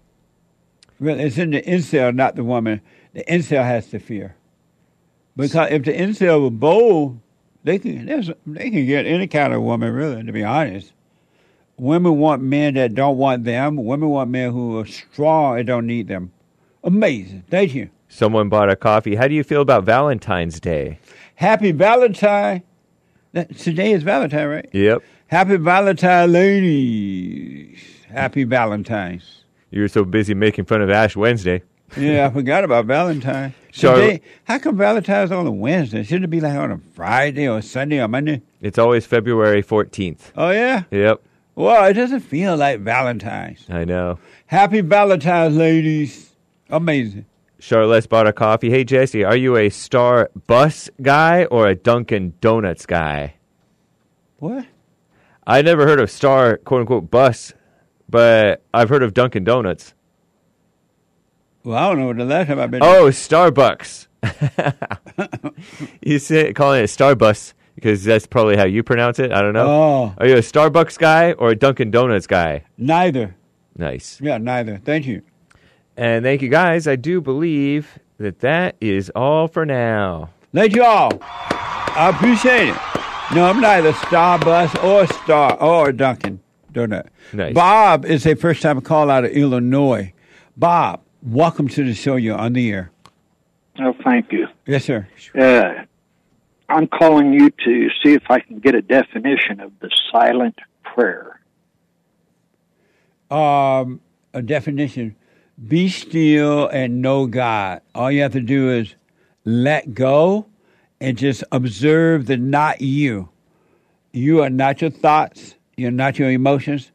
[1.00, 2.82] It's in the incel, not the woman.
[3.14, 4.36] The incel has to fear.
[5.36, 7.20] Because if the incel were bold,
[7.64, 8.06] they can
[8.46, 9.94] they can get any kind of woman.
[9.94, 10.94] Really, to be honest,
[11.78, 13.76] women want men that don't want them.
[13.76, 16.32] Women want men who are strong and don't need them.
[16.84, 17.44] Amazing.
[17.50, 17.90] Thank you.
[18.10, 19.16] Someone bought a coffee.
[19.16, 21.00] How do you feel about Valentine's Day?
[21.36, 22.64] Happy Valentine.
[23.34, 24.70] That, today is Valentine, right?
[24.72, 25.04] Yep.
[25.28, 26.32] Happy Valentine's.
[26.32, 27.80] ladies.
[28.10, 29.44] Happy Valentine's.
[29.72, 31.64] You were so busy making fun of Ash Wednesday.
[31.98, 33.54] Yeah, I forgot about Valentine.
[33.74, 36.04] Today, how come Valentine's on a Wednesday?
[36.04, 38.42] Shouldn't it be like on a Friday or Sunday or Monday?
[38.62, 40.32] It's always February 14th.
[40.36, 40.84] Oh, yeah?
[40.92, 41.22] Yep.
[41.56, 43.66] Well, it doesn't feel like Valentine's.
[43.70, 44.20] I know.
[44.46, 46.32] Happy Valentine's, ladies.
[46.70, 47.26] Amazing.
[47.60, 48.70] Charlotte bought a coffee.
[48.70, 53.36] Hey, Jesse, are you a Star Bus guy or a Dunkin' Donuts guy?
[54.38, 54.66] What?
[55.48, 57.54] I never heard of Star quote unquote bus,
[58.10, 59.94] but I've heard of Dunkin' Donuts.
[61.64, 62.84] Well, I don't know the last time I've been.
[62.84, 64.08] Oh, Starbucks.
[66.02, 69.32] you say calling it Starbus because that's probably how you pronounce it.
[69.32, 69.68] I don't know.
[69.68, 70.14] Oh.
[70.18, 72.66] Are you a Starbucks guy or a Dunkin' Donuts guy?
[72.78, 73.36] Neither.
[73.78, 74.20] Nice.
[74.20, 74.82] Yeah, neither.
[74.84, 75.22] Thank you.
[75.96, 76.88] And thank you guys.
[76.88, 80.32] I do believe that that is all for now.
[80.54, 81.12] Thank you all.
[81.22, 82.97] I appreciate it.
[83.36, 86.40] No, I'm neither Starbus or Star or Dunkin'
[86.72, 87.08] Donut.
[87.34, 87.54] Nice.
[87.54, 90.14] Bob is a first time call out of Illinois.
[90.56, 92.16] Bob, welcome to the show.
[92.16, 92.90] You're on the air.
[93.80, 94.48] Oh, thank you.
[94.66, 95.10] Yes, sir.
[95.38, 95.84] Uh,
[96.70, 101.42] I'm calling you to see if I can get a definition of the silent prayer.
[103.30, 104.00] Um,
[104.34, 105.18] a definition:
[105.68, 107.82] Be still and know God.
[107.94, 108.96] All you have to do is
[109.44, 110.48] let go
[111.00, 113.30] and just observe the not you.
[114.14, 115.56] You are not your thoughts.
[115.76, 116.92] You're not your emotions,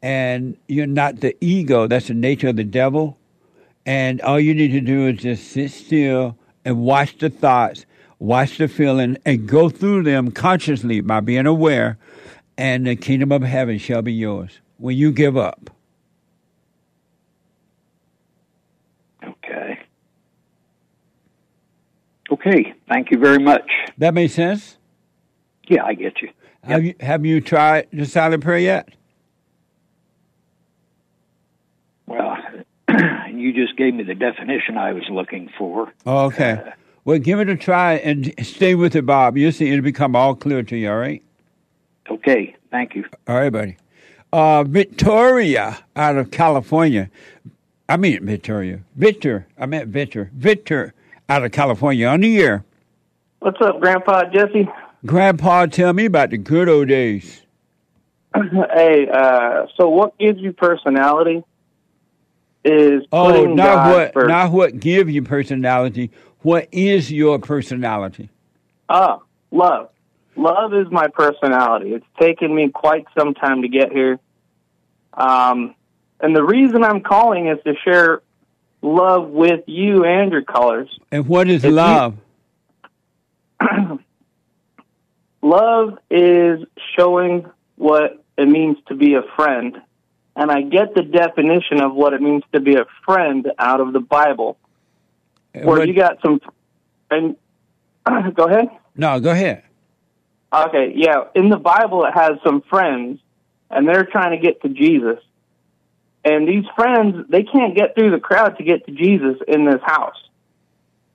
[0.00, 1.88] and you're not the ego.
[1.88, 3.18] That's the nature of the devil.
[3.84, 7.84] And all you need to do is just sit still and watch the thoughts,
[8.20, 11.98] watch the feeling, and go through them consciously by being aware.
[12.56, 15.70] And the kingdom of heaven shall be yours when you give up.
[19.24, 19.80] Okay.
[22.32, 22.72] Okay.
[22.88, 23.70] Thank you very much.
[23.98, 24.78] That makes sense.
[25.68, 26.30] Yeah, I get you.
[26.64, 28.88] Have you have you tried the silent prayer yet?
[32.06, 32.38] Well,
[33.34, 35.92] you just gave me the definition I was looking for.
[36.06, 36.72] Oh, okay.
[37.04, 39.36] well, give it a try and stay with it, Bob.
[39.36, 40.90] You'll see it'll become all clear to you.
[40.90, 41.22] All right.
[42.08, 42.56] Okay.
[42.70, 43.04] Thank you.
[43.28, 43.76] All right, buddy.
[44.32, 47.10] Uh, Victoria out of California.
[47.88, 48.80] I mean Victoria.
[48.96, 49.46] Victor.
[49.58, 50.30] I meant Victor.
[50.34, 50.94] Victor
[51.32, 52.64] out of California on the air.
[53.38, 54.68] What's up, Grandpa Jesse?
[55.06, 57.42] Grandpa, tell me about the good old days.
[58.34, 61.42] hey, uh, so what gives you personality
[62.64, 64.28] is Oh, not God what first.
[64.28, 66.10] not what give you personality.
[66.42, 68.28] What is your personality?
[68.88, 69.20] Ah,
[69.50, 69.88] love.
[70.36, 71.90] Love is my personality.
[71.94, 74.18] It's taken me quite some time to get here.
[75.14, 75.74] Um,
[76.20, 78.22] and the reason I'm calling is to share
[78.82, 80.88] love with you and your callers.
[81.10, 82.16] And what is If you- love?
[85.42, 86.60] Love is
[86.96, 89.76] showing what it means to be a friend.
[90.36, 93.92] And I get the definition of what it means to be a friend out of
[93.92, 94.56] the Bible.
[95.52, 96.40] Where what- you got some,
[97.10, 97.36] and
[98.34, 98.68] go ahead.
[98.96, 99.64] No, go ahead.
[100.52, 101.24] Okay, yeah.
[101.34, 103.20] In the Bible, it has some friends,
[103.70, 105.18] and they're trying to get to Jesus.
[106.24, 109.80] And these friends, they can't get through the crowd to get to Jesus in this
[109.84, 110.16] house.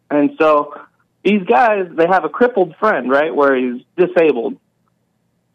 [0.09, 0.79] And so
[1.23, 4.57] these guys, they have a crippled friend, right, where he's disabled.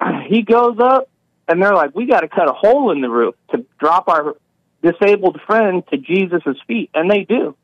[0.28, 1.08] He goes up,
[1.46, 4.36] and they're like, we got to cut a hole in the roof to drop our
[4.82, 6.90] disabled friend to Jesus' feet.
[6.94, 7.54] And they do.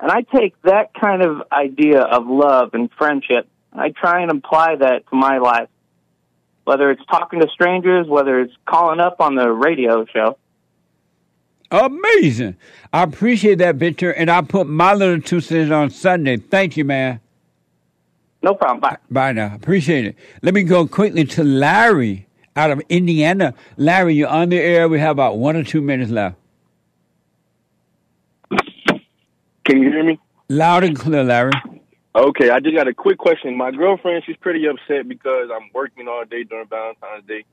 [0.00, 4.76] And I take that kind of idea of love and friendship, I try and apply
[4.76, 5.68] that to my life.
[6.64, 10.36] Whether it's talking to strangers, whether it's calling up on the radio show.
[11.70, 12.56] Amazing.
[12.92, 16.38] I appreciate that, Victor, and I'll put my little two cents on Sunday.
[16.38, 17.20] Thank you, man.
[18.42, 18.80] No problem.
[18.80, 18.96] Bye.
[19.10, 19.54] Bye now.
[19.54, 20.16] Appreciate it.
[20.42, 23.54] Let me go quickly to Larry out of Indiana.
[23.76, 24.88] Larry, you're on the air.
[24.88, 26.36] We have about one or two minutes left.
[29.64, 30.18] Can you hear me?
[30.48, 31.52] Loud and clear, Larry.
[32.14, 33.56] Okay, I just got a quick question.
[33.56, 37.44] My girlfriend, she's pretty upset because I'm working all day during Valentine's Day.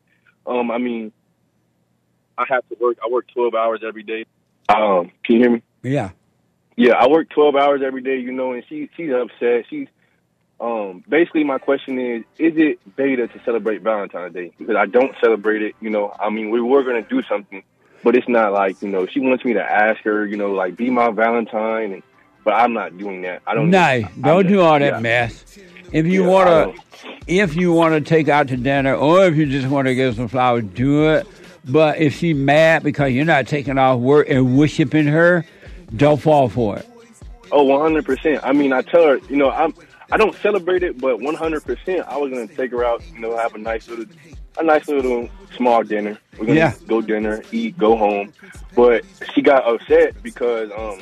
[0.48, 1.12] Um, I mean,
[2.38, 2.98] I have to work.
[3.04, 4.26] I work 12 hours every day.
[4.70, 5.62] Um, can you hear me?
[5.84, 6.12] Yeah.
[6.76, 9.66] Yeah, I work 12 hours every day, you know, and she she's upset.
[9.70, 9.88] She's
[10.60, 14.52] um basically my question is is it beta to celebrate Valentine's Day?
[14.58, 16.14] Because I don't celebrate it, you know.
[16.20, 17.64] I mean, we were going to do something,
[18.04, 20.76] but it's not like, you know, she wants me to ask her, you know, like
[20.76, 22.04] be my Valentine and
[22.44, 23.42] but I'm not doing that.
[23.48, 25.00] I don't No, don't do all that yeah.
[25.00, 25.44] mess.
[25.92, 29.36] If you Yeah, want to, if you want to take out to dinner, or if
[29.36, 31.26] you just want to give some flowers, do it.
[31.68, 35.46] But if she's mad because you're not taking off work and worshiping her,
[35.96, 36.88] don't fall for it.
[36.88, 38.42] Oh, Oh, one hundred percent.
[38.44, 39.74] I mean, I tell her, you know, I'm
[40.12, 43.20] I don't celebrate it, but one hundred percent, I was gonna take her out, you
[43.20, 44.06] know, have a nice little,
[44.58, 46.18] a nice little small dinner.
[46.38, 46.74] We're gonna Yeah.
[46.88, 48.34] go dinner, eat, go home.
[48.76, 49.04] But
[49.34, 51.00] she got upset because um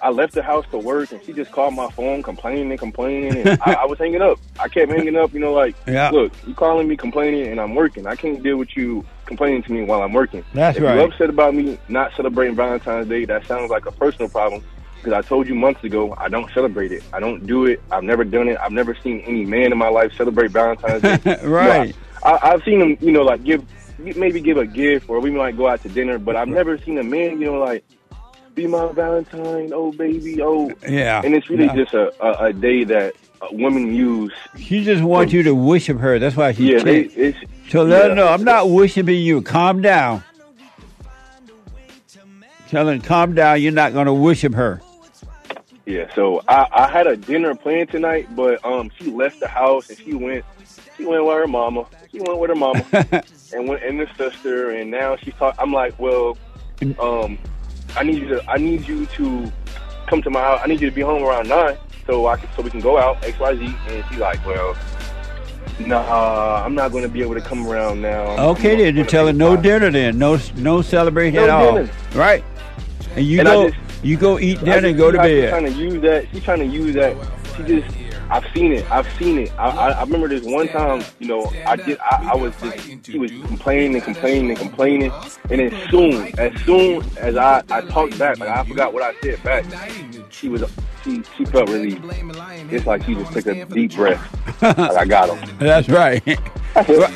[0.00, 3.36] I left the house to work, and she just called my phone, complaining and complaining,
[3.46, 4.38] and I, I was hanging up.
[4.58, 5.32] I kept hanging up.
[5.32, 6.10] You know, like, Yeah.
[6.10, 8.06] look, you calling me complaining, and I'm working.
[8.06, 10.44] I can't deal with you complaining to me while I'm working.
[10.54, 10.94] That's if right.
[10.96, 14.62] you're upset about me not celebrating Valentine's Day, that sounds like a personal problem.
[14.96, 17.04] Because I told you months ago, I don't celebrate it.
[17.12, 17.80] I don't do it.
[17.90, 18.58] I've never done it.
[18.60, 21.38] I've never seen any man in my life celebrate Valentine's Day.
[21.44, 21.94] Right.
[21.94, 23.64] Know, I, I've seen them, you know, like give
[23.98, 26.18] maybe give a gift, or we might go out to dinner.
[26.18, 27.84] But I've never seen a man, you know, like
[28.58, 30.72] be my Valentine, oh baby, oh.
[30.88, 31.22] Yeah.
[31.24, 31.76] And it's really Yeah.
[31.76, 33.14] just a, a, a day that
[33.52, 34.32] women use.
[34.58, 36.18] She just wants you to worship her.
[36.18, 37.38] That's why she Yeah, they, it's
[37.70, 38.08] So let yeah.
[38.08, 39.42] her know I'm not worshiping you.
[39.42, 40.24] Calm down.
[42.68, 43.62] Tell her calm down.
[43.62, 44.82] You're not going to worship her.
[45.86, 49.88] Yeah, so I, I had a dinner planned tonight, but um, she left the house
[49.88, 50.44] and she went,
[50.96, 51.86] she went with her mama.
[52.12, 52.84] She went with her mama
[53.54, 55.54] and went and her sister, and now she's talk.
[55.58, 56.36] I'm like, well,
[57.00, 57.38] um,
[57.96, 59.52] I need you to, I need you to
[60.06, 60.60] come to my house.
[60.62, 61.76] I need you to be home around nine,
[62.06, 63.74] so I can, so we can go out X Y Z.
[63.88, 64.76] And she's like, well,
[65.80, 68.22] nah, I'm not going to be able to come around now.
[68.50, 69.90] Okay, then you tell her no dinner.
[69.90, 71.74] Then no no celebration No at all.
[71.74, 71.90] dinner.
[72.14, 72.44] Right?
[73.16, 75.50] And you And go just- you go eat dinner and go to bed.
[75.50, 76.26] trying to use that.
[76.32, 77.16] She's trying to use that.
[77.56, 77.96] She just.
[78.30, 78.90] I've seen it.
[78.90, 79.52] I've seen it.
[79.58, 81.02] I, I, I remember this one time.
[81.18, 81.98] You know, I did.
[82.00, 83.06] I, I was just.
[83.06, 85.12] She was complaining and complaining and complaining,
[85.50, 89.14] and as soon as soon as I I talked back, like I forgot what I
[89.22, 89.64] said back.
[90.30, 90.64] She was.
[91.04, 92.04] She she felt relieved.
[92.70, 94.62] It's like she just took a deep breath.
[94.62, 95.58] like I got him.
[95.58, 96.22] That's right.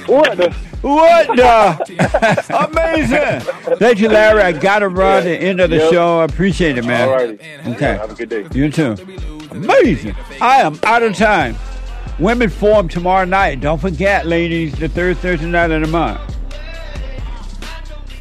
[0.07, 0.55] what the?
[0.81, 2.69] What the?
[2.71, 3.77] Amazing.
[3.79, 4.43] Thank you, Larry.
[4.43, 5.93] I got to run at the end of the Yep.
[5.93, 6.21] show.
[6.21, 7.09] I appreciate it, man.
[7.09, 7.39] All righty.
[7.75, 7.97] Okay.
[7.97, 8.47] Have a good day.
[8.55, 8.97] You too.
[9.57, 10.17] Amazing.
[10.41, 11.57] I am out of time.
[12.19, 13.61] Women Forum tomorrow night.
[13.61, 16.21] Don't forget, ladies, the third Thursday night of the month.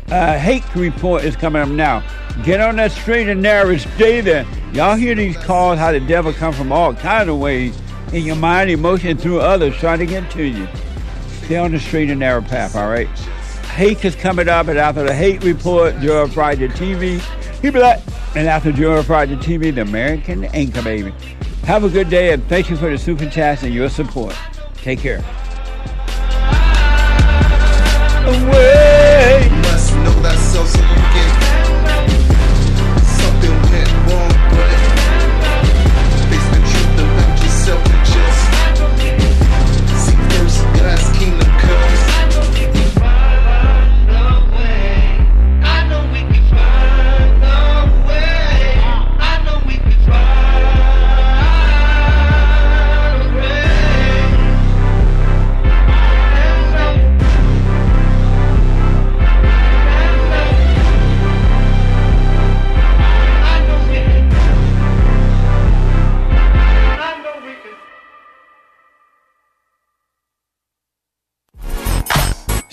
[0.09, 2.03] Uh, hate report is coming up now.
[2.43, 3.77] Get on that straight and narrow.
[3.77, 4.45] Stay there.
[4.73, 7.77] Y'all hear these calls, how the devil come from all kinds of ways
[8.11, 10.67] in your mind, emotion, through others trying to get to you.
[11.43, 13.07] Stay on the straight and narrow path, all right?
[13.73, 17.21] Hate is coming up, and after the hate report, Joe Friday TV,
[17.61, 18.01] he be like,
[18.35, 21.13] and after Joe Friday TV, the American Anchor Baby.
[21.63, 24.35] Have a good day, and thank you for the super chats and your support.
[24.75, 25.23] Take care.
[28.25, 29.60] Away.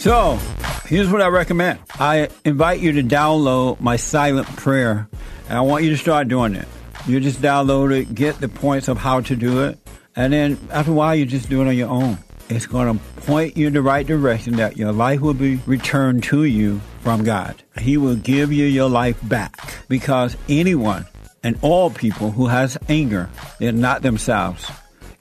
[0.09, 0.38] So,
[0.86, 1.80] here's what I recommend.
[2.00, 5.06] I invite you to download my silent prayer,
[5.50, 6.66] and I want you to start doing it.
[7.06, 9.78] You just download it, get the points of how to do it,
[10.16, 12.16] and then after a while, you just do it on your own.
[12.48, 16.22] It's going to point you in the right direction that your life will be returned
[16.22, 17.62] to you from God.
[17.78, 21.04] He will give you your life back because anyone
[21.42, 23.28] and all people who has anger,
[23.59, 24.70] they're not themselves.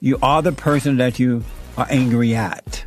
[0.00, 1.44] You are the person that you
[1.76, 2.86] are angry at.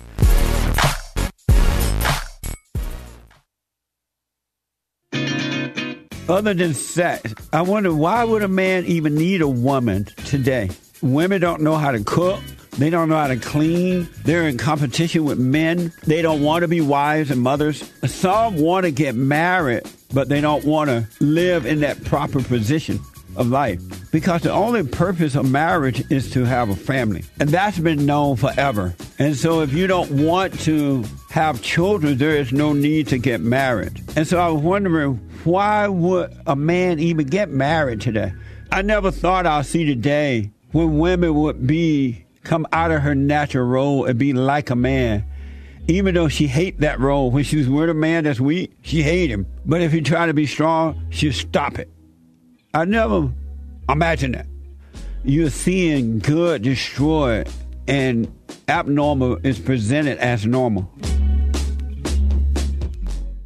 [6.31, 10.69] Other than sex, I wonder why would a man even need a woman today?
[11.01, 12.39] Women don't know how to cook.
[12.77, 14.07] They don't know how to clean.
[14.23, 15.91] They're in competition with men.
[16.07, 17.83] They don't want to be wives and mothers.
[18.05, 23.01] Some want to get married, but they don't want to live in that proper position
[23.35, 23.81] of life.
[24.11, 27.23] Because the only purpose of marriage is to have a family.
[27.39, 28.95] And that's been known forever.
[29.19, 33.41] And so if you don't want to have children, there is no need to get
[33.41, 34.01] married.
[34.15, 38.33] And so I was wondering, why would a man even get married today?
[38.71, 43.15] I never thought I'd see the day when women would be come out of her
[43.15, 45.25] natural role and be like a man.
[45.87, 49.29] Even though she hate that role, when she's with a man that's weak, she hate
[49.29, 49.45] him.
[49.65, 51.89] But if he try to be strong, she'll stop it.
[52.73, 53.29] I never
[53.89, 54.47] imagined that.
[55.23, 57.49] you're seeing good destroyed
[57.87, 58.33] and
[58.69, 60.89] abnormal is presented as normal.